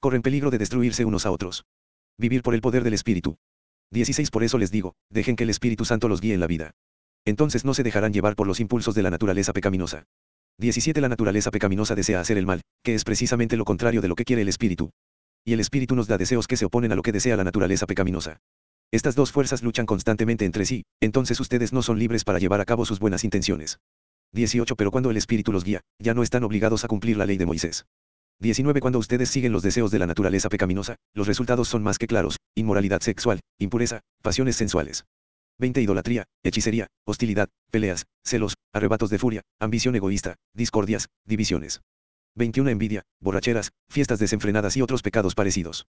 Corren 0.00 0.20
peligro 0.20 0.50
de 0.50 0.58
destruirse 0.58 1.06
unos 1.06 1.24
a 1.24 1.30
otros. 1.30 1.64
Vivir 2.20 2.42
por 2.42 2.54
el 2.54 2.60
poder 2.60 2.82
del 2.82 2.94
Espíritu. 2.94 3.36
16 3.92 4.32
Por 4.32 4.42
eso 4.42 4.58
les 4.58 4.72
digo, 4.72 4.96
dejen 5.08 5.36
que 5.36 5.44
el 5.44 5.50
Espíritu 5.50 5.84
Santo 5.84 6.08
los 6.08 6.20
guíe 6.20 6.34
en 6.34 6.40
la 6.40 6.48
vida. 6.48 6.72
Entonces 7.24 7.64
no 7.64 7.74
se 7.74 7.84
dejarán 7.84 8.12
llevar 8.12 8.34
por 8.34 8.48
los 8.48 8.58
impulsos 8.58 8.96
de 8.96 9.02
la 9.02 9.10
naturaleza 9.10 9.52
pecaminosa. 9.52 10.02
17 10.58 11.00
La 11.00 11.08
naturaleza 11.08 11.52
pecaminosa 11.52 11.94
desea 11.94 12.20
hacer 12.20 12.36
el 12.36 12.44
mal, 12.44 12.62
que 12.82 12.96
es 12.96 13.04
precisamente 13.04 13.56
lo 13.56 13.64
contrario 13.64 14.00
de 14.00 14.08
lo 14.08 14.16
que 14.16 14.24
quiere 14.24 14.42
el 14.42 14.48
Espíritu. 14.48 14.90
Y 15.44 15.52
el 15.52 15.60
Espíritu 15.60 15.94
nos 15.94 16.08
da 16.08 16.18
deseos 16.18 16.48
que 16.48 16.56
se 16.56 16.64
oponen 16.64 16.90
a 16.90 16.96
lo 16.96 17.02
que 17.02 17.12
desea 17.12 17.36
la 17.36 17.44
naturaleza 17.44 17.86
pecaminosa. 17.86 18.38
Estas 18.90 19.14
dos 19.14 19.30
fuerzas 19.30 19.62
luchan 19.62 19.86
constantemente 19.86 20.44
entre 20.44 20.66
sí, 20.66 20.86
entonces 21.00 21.38
ustedes 21.38 21.72
no 21.72 21.82
son 21.82 22.00
libres 22.00 22.24
para 22.24 22.40
llevar 22.40 22.60
a 22.60 22.64
cabo 22.64 22.84
sus 22.84 22.98
buenas 22.98 23.22
intenciones. 23.22 23.78
18 24.32 24.74
Pero 24.74 24.90
cuando 24.90 25.12
el 25.12 25.16
Espíritu 25.16 25.52
los 25.52 25.62
guía, 25.62 25.82
ya 26.00 26.14
no 26.14 26.24
están 26.24 26.42
obligados 26.42 26.84
a 26.84 26.88
cumplir 26.88 27.16
la 27.16 27.26
ley 27.26 27.36
de 27.36 27.46
Moisés. 27.46 27.86
19 28.40 28.80
Cuando 28.80 29.00
ustedes 29.00 29.30
siguen 29.30 29.50
los 29.50 29.62
deseos 29.62 29.90
de 29.90 29.98
la 29.98 30.06
naturaleza 30.06 30.48
pecaminosa, 30.48 30.94
los 31.12 31.26
resultados 31.26 31.66
son 31.68 31.82
más 31.82 31.98
que 31.98 32.06
claros, 32.06 32.36
inmoralidad 32.54 33.00
sexual, 33.00 33.40
impureza, 33.58 34.00
pasiones 34.22 34.54
sensuales. 34.54 35.04
20 35.58 35.82
Idolatría, 35.82 36.24
hechicería, 36.44 36.86
hostilidad, 37.04 37.48
peleas, 37.72 38.06
celos, 38.24 38.54
arrebatos 38.72 39.10
de 39.10 39.18
furia, 39.18 39.42
ambición 39.58 39.96
egoísta, 39.96 40.36
discordias, 40.54 41.08
divisiones. 41.26 41.80
21 42.36 42.70
Envidia, 42.70 43.02
borracheras, 43.20 43.72
fiestas 43.90 44.20
desenfrenadas 44.20 44.76
y 44.76 44.82
otros 44.82 45.02
pecados 45.02 45.34
parecidos. 45.34 45.86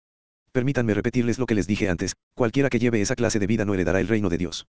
Permítanme 0.51 0.93
repetirles 0.93 1.39
lo 1.39 1.47
que 1.47 1.55
les 1.55 1.65
dije 1.65 1.89
antes, 1.89 2.13
cualquiera 2.35 2.69
que 2.69 2.77
lleve 2.77 3.01
esa 3.01 3.15
clase 3.15 3.39
de 3.39 3.47
vida 3.47 3.65
no 3.65 3.73
heredará 3.73 3.99
el 3.99 4.07
reino 4.07 4.29
de 4.29 4.37
Dios. 4.37 4.67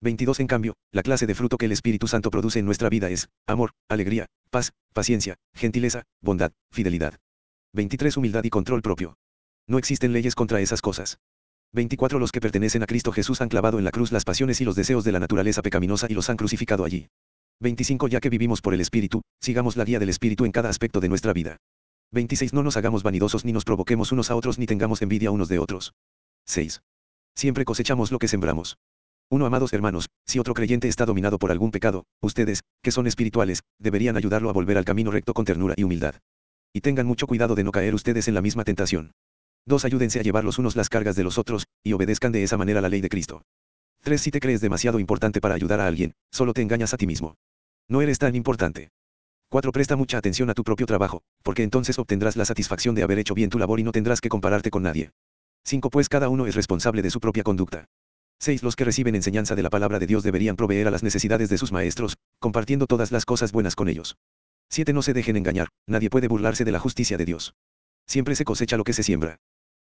22 0.00 0.40
En 0.40 0.46
cambio, 0.46 0.74
la 0.92 1.02
clase 1.02 1.26
de 1.26 1.34
fruto 1.34 1.56
que 1.56 1.66
el 1.66 1.72
Espíritu 1.72 2.06
Santo 2.06 2.30
produce 2.30 2.58
en 2.58 2.66
nuestra 2.66 2.88
vida 2.88 3.10
es, 3.10 3.28
amor, 3.46 3.70
alegría, 3.88 4.26
paz, 4.50 4.72
paciencia, 4.92 5.36
gentileza, 5.54 6.04
bondad, 6.20 6.52
fidelidad. 6.70 7.16
23 7.72 8.16
Humildad 8.16 8.44
y 8.44 8.50
control 8.50 8.82
propio. 8.82 9.16
No 9.66 9.78
existen 9.78 10.12
leyes 10.12 10.34
contra 10.34 10.60
esas 10.60 10.80
cosas. 10.80 11.18
24 11.72 12.18
Los 12.18 12.32
que 12.32 12.40
pertenecen 12.40 12.82
a 12.82 12.86
Cristo 12.86 13.12
Jesús 13.12 13.40
han 13.40 13.48
clavado 13.48 13.78
en 13.78 13.84
la 13.84 13.90
cruz 13.90 14.12
las 14.12 14.24
pasiones 14.24 14.60
y 14.60 14.64
los 14.64 14.76
deseos 14.76 15.04
de 15.04 15.12
la 15.12 15.18
naturaleza 15.18 15.62
pecaminosa 15.62 16.06
y 16.08 16.14
los 16.14 16.30
han 16.30 16.36
crucificado 16.36 16.84
allí. 16.84 17.08
25 17.60 18.08
Ya 18.08 18.20
que 18.20 18.30
vivimos 18.30 18.60
por 18.60 18.74
el 18.74 18.80
Espíritu, 18.80 19.22
sigamos 19.40 19.76
la 19.76 19.84
guía 19.84 19.98
del 19.98 20.10
Espíritu 20.10 20.44
en 20.44 20.52
cada 20.52 20.68
aspecto 20.68 21.00
de 21.00 21.08
nuestra 21.08 21.32
vida. 21.32 21.56
26 22.12 22.52
No 22.52 22.62
nos 22.62 22.76
hagamos 22.76 23.02
vanidosos 23.02 23.44
ni 23.44 23.52
nos 23.52 23.64
provoquemos 23.64 24.12
unos 24.12 24.30
a 24.30 24.36
otros 24.36 24.58
ni 24.58 24.66
tengamos 24.66 25.02
envidia 25.02 25.30
unos 25.30 25.48
de 25.48 25.58
otros. 25.58 25.94
6. 26.46 26.82
Siempre 27.34 27.64
cosechamos 27.64 28.12
lo 28.12 28.18
que 28.18 28.28
sembramos. 28.28 28.78
1 29.28 29.44
Amados 29.44 29.72
hermanos, 29.72 30.08
si 30.24 30.38
otro 30.38 30.54
creyente 30.54 30.86
está 30.86 31.04
dominado 31.04 31.36
por 31.38 31.50
algún 31.50 31.72
pecado, 31.72 32.04
ustedes, 32.22 32.62
que 32.80 32.92
son 32.92 33.08
espirituales, 33.08 33.64
deberían 33.76 34.16
ayudarlo 34.16 34.48
a 34.50 34.52
volver 34.52 34.78
al 34.78 34.84
camino 34.84 35.10
recto 35.10 35.34
con 35.34 35.44
ternura 35.44 35.74
y 35.76 35.82
humildad. 35.82 36.14
Y 36.72 36.80
tengan 36.80 37.08
mucho 37.08 37.26
cuidado 37.26 37.56
de 37.56 37.64
no 37.64 37.72
caer 37.72 37.92
ustedes 37.92 38.28
en 38.28 38.34
la 38.34 38.40
misma 38.40 38.62
tentación. 38.62 39.14
2. 39.66 39.84
Ayúdense 39.84 40.20
a 40.20 40.22
llevar 40.22 40.44
los 40.44 40.60
unos 40.60 40.76
las 40.76 40.88
cargas 40.88 41.16
de 41.16 41.24
los 41.24 41.38
otros, 41.38 41.66
y 41.82 41.92
obedezcan 41.92 42.30
de 42.30 42.44
esa 42.44 42.56
manera 42.56 42.80
la 42.80 42.88
ley 42.88 43.00
de 43.00 43.08
Cristo. 43.08 43.42
3. 44.02 44.20
Si 44.20 44.30
te 44.30 44.38
crees 44.38 44.60
demasiado 44.60 45.00
importante 45.00 45.40
para 45.40 45.56
ayudar 45.56 45.80
a 45.80 45.88
alguien, 45.88 46.14
solo 46.30 46.52
te 46.52 46.62
engañas 46.62 46.94
a 46.94 46.96
ti 46.96 47.08
mismo. 47.08 47.34
No 47.88 48.02
eres 48.02 48.20
tan 48.20 48.36
importante. 48.36 48.90
4. 49.48 49.72
Presta 49.72 49.96
mucha 49.96 50.18
atención 50.18 50.50
a 50.50 50.54
tu 50.54 50.62
propio 50.62 50.86
trabajo, 50.86 51.22
porque 51.42 51.64
entonces 51.64 51.98
obtendrás 51.98 52.36
la 52.36 52.44
satisfacción 52.44 52.94
de 52.94 53.02
haber 53.02 53.18
hecho 53.18 53.34
bien 53.34 53.50
tu 53.50 53.58
labor 53.58 53.80
y 53.80 53.82
no 53.82 53.90
tendrás 53.90 54.20
que 54.20 54.28
compararte 54.28 54.70
con 54.70 54.84
nadie. 54.84 55.10
5. 55.64 55.90
Pues 55.90 56.08
cada 56.08 56.28
uno 56.28 56.46
es 56.46 56.54
responsable 56.54 57.02
de 57.02 57.10
su 57.10 57.18
propia 57.18 57.42
conducta. 57.42 57.86
6. 58.40 58.62
Los 58.62 58.76
que 58.76 58.84
reciben 58.84 59.14
enseñanza 59.14 59.54
de 59.54 59.62
la 59.62 59.70
palabra 59.70 59.98
de 59.98 60.06
Dios 60.06 60.22
deberían 60.22 60.56
proveer 60.56 60.88
a 60.88 60.90
las 60.90 61.02
necesidades 61.02 61.48
de 61.48 61.58
sus 61.58 61.72
maestros, 61.72 62.16
compartiendo 62.38 62.86
todas 62.86 63.12
las 63.12 63.24
cosas 63.24 63.52
buenas 63.52 63.74
con 63.74 63.88
ellos. 63.88 64.16
7. 64.70 64.92
No 64.92 65.02
se 65.02 65.14
dejen 65.14 65.36
engañar, 65.36 65.68
nadie 65.86 66.10
puede 66.10 66.28
burlarse 66.28 66.64
de 66.64 66.72
la 66.72 66.80
justicia 66.80 67.16
de 67.16 67.24
Dios. 67.24 67.54
Siempre 68.06 68.36
se 68.36 68.44
cosecha 68.44 68.76
lo 68.76 68.84
que 68.84 68.92
se 68.92 69.02
siembra. 69.02 69.38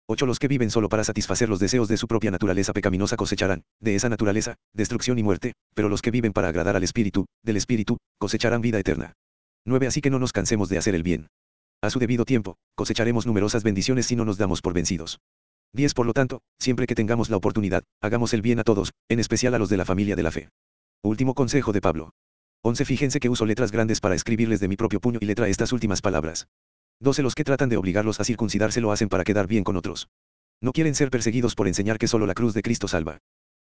8. 0.08 0.26
Los 0.26 0.40
que 0.40 0.48
viven 0.50 0.70
solo 0.70 0.90
para 0.90 1.04
satisfacer 1.04 1.50
los 1.50 1.60
deseos 1.60 1.88
de 1.88 1.98
su 1.98 2.08
propia 2.08 2.32
naturaleza 2.32 2.74
pecaminosa 2.74 3.16
cosecharán, 3.16 3.64
de 3.80 3.96
esa 3.96 4.10
naturaleza, 4.10 4.56
destrucción 4.74 5.18
y 5.18 5.24
muerte, 5.24 5.54
pero 5.74 5.88
los 5.88 6.02
que 6.02 6.12
viven 6.12 6.34
para 6.34 6.50
agradar 6.50 6.76
al 6.76 6.84
Espíritu, 6.84 7.26
del 7.42 7.58
Espíritu, 7.58 7.98
cosecharán 8.20 8.62
vida 8.62 8.80
eterna. 8.80 9.14
9. 9.66 9.88
Así 9.88 10.02
que 10.02 10.10
no 10.10 10.20
nos 10.20 10.34
cansemos 10.34 10.68
de 10.68 10.78
hacer 10.78 10.94
el 10.94 11.04
bien. 11.04 11.28
A 11.82 11.90
su 11.90 12.00
debido 12.00 12.26
tiempo, 12.26 12.58
cosecharemos 12.76 13.26
numerosas 13.26 13.64
bendiciones 13.64 14.06
si 14.06 14.16
no 14.16 14.26
nos 14.26 14.38
damos 14.38 14.62
por 14.62 14.74
vencidos. 14.74 15.20
10. 15.74 15.96
Por 15.96 16.06
lo 16.06 16.14
tanto, 16.14 16.42
siempre 16.60 16.86
que 16.86 16.94
tengamos 16.94 17.32
la 17.32 17.38
oportunidad, 17.38 17.84
hagamos 18.00 18.34
el 18.34 18.44
bien 18.44 18.60
a 18.60 18.64
todos, 18.64 18.94
en 19.10 19.20
especial 19.20 19.56
a 19.56 19.60
los 19.60 19.70
de 19.70 19.78
la 19.78 19.86
familia 19.86 20.16
de 20.16 20.24
la 20.24 20.32
fe. 20.32 20.50
Último 21.04 21.34
consejo 21.34 21.74
de 21.74 21.82
Pablo. 21.82 22.12
11. 22.62 22.86
Fíjense 22.86 23.20
que 23.20 23.30
uso 23.30 23.46
letras 23.46 23.72
grandes 23.72 24.00
para 24.00 24.14
escribirles 24.14 24.60
de 24.60 24.68
mi 24.68 24.78
propio 24.78 25.00
puño 25.02 25.18
y 25.20 25.26
letra 25.26 25.50
estas 25.50 25.74
últimas 25.74 26.02
palabras. 26.02 26.48
12. 27.00 27.24
Los 27.24 27.34
que 27.34 27.44
tratan 27.44 27.70
de 27.70 27.78
obligarlos 27.78 28.20
a 28.20 28.24
circuncidarse 28.24 28.82
lo 28.82 28.92
hacen 28.92 29.10
para 29.10 29.24
quedar 29.24 29.48
bien 29.48 29.64
con 29.64 29.76
otros. 29.76 30.10
No 30.62 30.74
quieren 30.74 30.94
ser 30.94 31.10
perseguidos 31.10 31.56
por 31.56 31.68
enseñar 31.68 31.98
que 31.98 32.08
solo 32.08 32.28
la 32.28 32.36
cruz 32.36 32.54
de 32.54 32.62
Cristo 32.62 32.88
salva. 32.88 33.18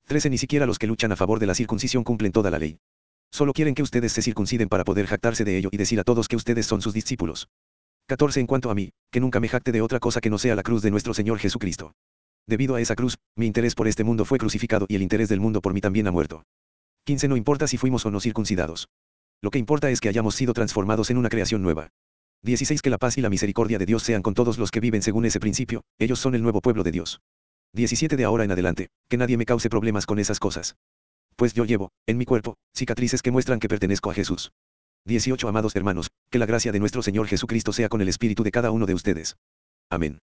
13. 0.08 0.32
Ni 0.32 0.40
siquiera 0.40 0.66
los 0.66 0.80
que 0.80 0.88
luchan 0.88 1.12
a 1.12 1.16
favor 1.16 1.40
de 1.40 1.46
la 1.46 1.56
circuncisión 1.56 2.04
cumplen 2.04 2.32
toda 2.32 2.50
la 2.50 2.58
ley. 2.58 2.80
Solo 3.32 3.54
quieren 3.54 3.76
que 3.76 3.84
ustedes 3.84 4.12
se 4.12 4.24
circunciden 4.24 4.68
para 4.68 4.84
poder 4.84 5.06
jactarse 5.06 5.46
de 5.46 5.58
ello 5.58 5.70
y 5.72 5.78
decir 5.78 6.00
a 6.00 6.04
todos 6.04 6.28
que 6.28 6.36
ustedes 6.36 6.66
son 6.66 6.82
sus 6.82 6.94
discípulos. 6.94 7.48
14. 8.12 8.42
En 8.42 8.46
cuanto 8.46 8.70
a 8.70 8.76
mí, 8.76 8.92
que 9.10 9.22
nunca 9.22 9.40
me 9.40 9.48
jacte 9.48 9.72
de 9.72 9.82
otra 9.82 10.02
cosa 10.02 10.20
que 10.20 10.30
no 10.30 10.38
sea 10.38 10.54
la 10.54 10.64
cruz 10.64 10.82
de 10.82 10.92
nuestro 10.92 11.14
Señor 11.14 11.40
Jesucristo. 11.40 11.94
Debido 12.46 12.76
a 12.76 12.82
esa 12.82 12.94
cruz, 12.94 13.18
mi 13.38 13.46
interés 13.46 13.74
por 13.74 13.88
este 13.88 14.04
mundo 14.04 14.26
fue 14.26 14.38
crucificado 14.38 14.86
y 14.90 14.96
el 14.96 15.02
interés 15.02 15.30
del 15.30 15.40
mundo 15.40 15.62
por 15.62 15.74
mí 15.74 15.80
también 15.80 16.08
ha 16.08 16.12
muerto. 16.12 16.44
15. 17.06 17.30
No 17.30 17.38
importa 17.38 17.68
si 17.68 17.78
fuimos 17.78 18.06
o 18.06 18.12
no 18.12 18.20
circuncidados. 18.20 18.90
Lo 19.42 19.50
que 19.50 19.60
importa 19.60 19.90
es 19.92 20.02
que 20.02 20.10
hayamos 20.10 20.36
sido 20.36 20.52
transformados 20.52 21.10
en 21.10 21.20
una 21.20 21.30
creación 21.30 21.62
nueva. 21.62 21.92
16. 22.44 22.82
Que 22.82 22.90
la 22.90 22.98
paz 22.98 23.18
y 23.18 23.22
la 23.22 23.30
misericordia 23.30 23.80
de 23.80 23.86
Dios 23.86 24.04
sean 24.04 24.22
con 24.22 24.34
todos 24.34 24.58
los 24.58 24.72
que 24.72 24.82
viven 24.82 25.02
según 25.02 25.24
ese 25.24 25.40
principio, 25.40 25.86
ellos 25.98 26.20
son 26.20 26.36
el 26.36 26.44
nuevo 26.44 26.60
pueblo 26.60 26.84
de 26.84 26.92
Dios. 26.92 27.22
17. 27.76 28.18
De 28.18 28.26
ahora 28.26 28.44
en 28.44 28.52
adelante, 28.52 28.90
que 29.08 29.16
nadie 29.16 29.38
me 29.38 29.46
cause 29.46 29.70
problemas 29.70 30.06
con 30.06 30.20
esas 30.20 30.42
cosas. 30.42 30.76
Pues 31.38 31.54
yo 31.54 31.64
llevo, 31.64 31.92
en 32.08 32.18
mi 32.18 32.26
cuerpo, 32.26 32.58
cicatrices 32.76 33.22
que 33.22 33.32
muestran 33.32 33.62
que 33.62 33.70
pertenezco 33.70 34.12
a 34.12 34.14
Jesús. 34.14 34.52
18 35.06 35.48
Amados 35.48 35.76
hermanos, 35.76 36.10
que 36.30 36.40
la 36.40 36.46
gracia 36.46 36.72
de 36.72 36.80
nuestro 36.80 37.02
Señor 37.02 37.28
Jesucristo 37.28 37.74
sea 37.74 37.90
con 37.90 38.02
el 38.02 38.10
espíritu 38.10 38.44
de 38.44 38.52
cada 38.52 38.72
uno 38.72 38.86
de 38.86 38.94
ustedes. 38.94 39.36
Amén. 39.90 40.20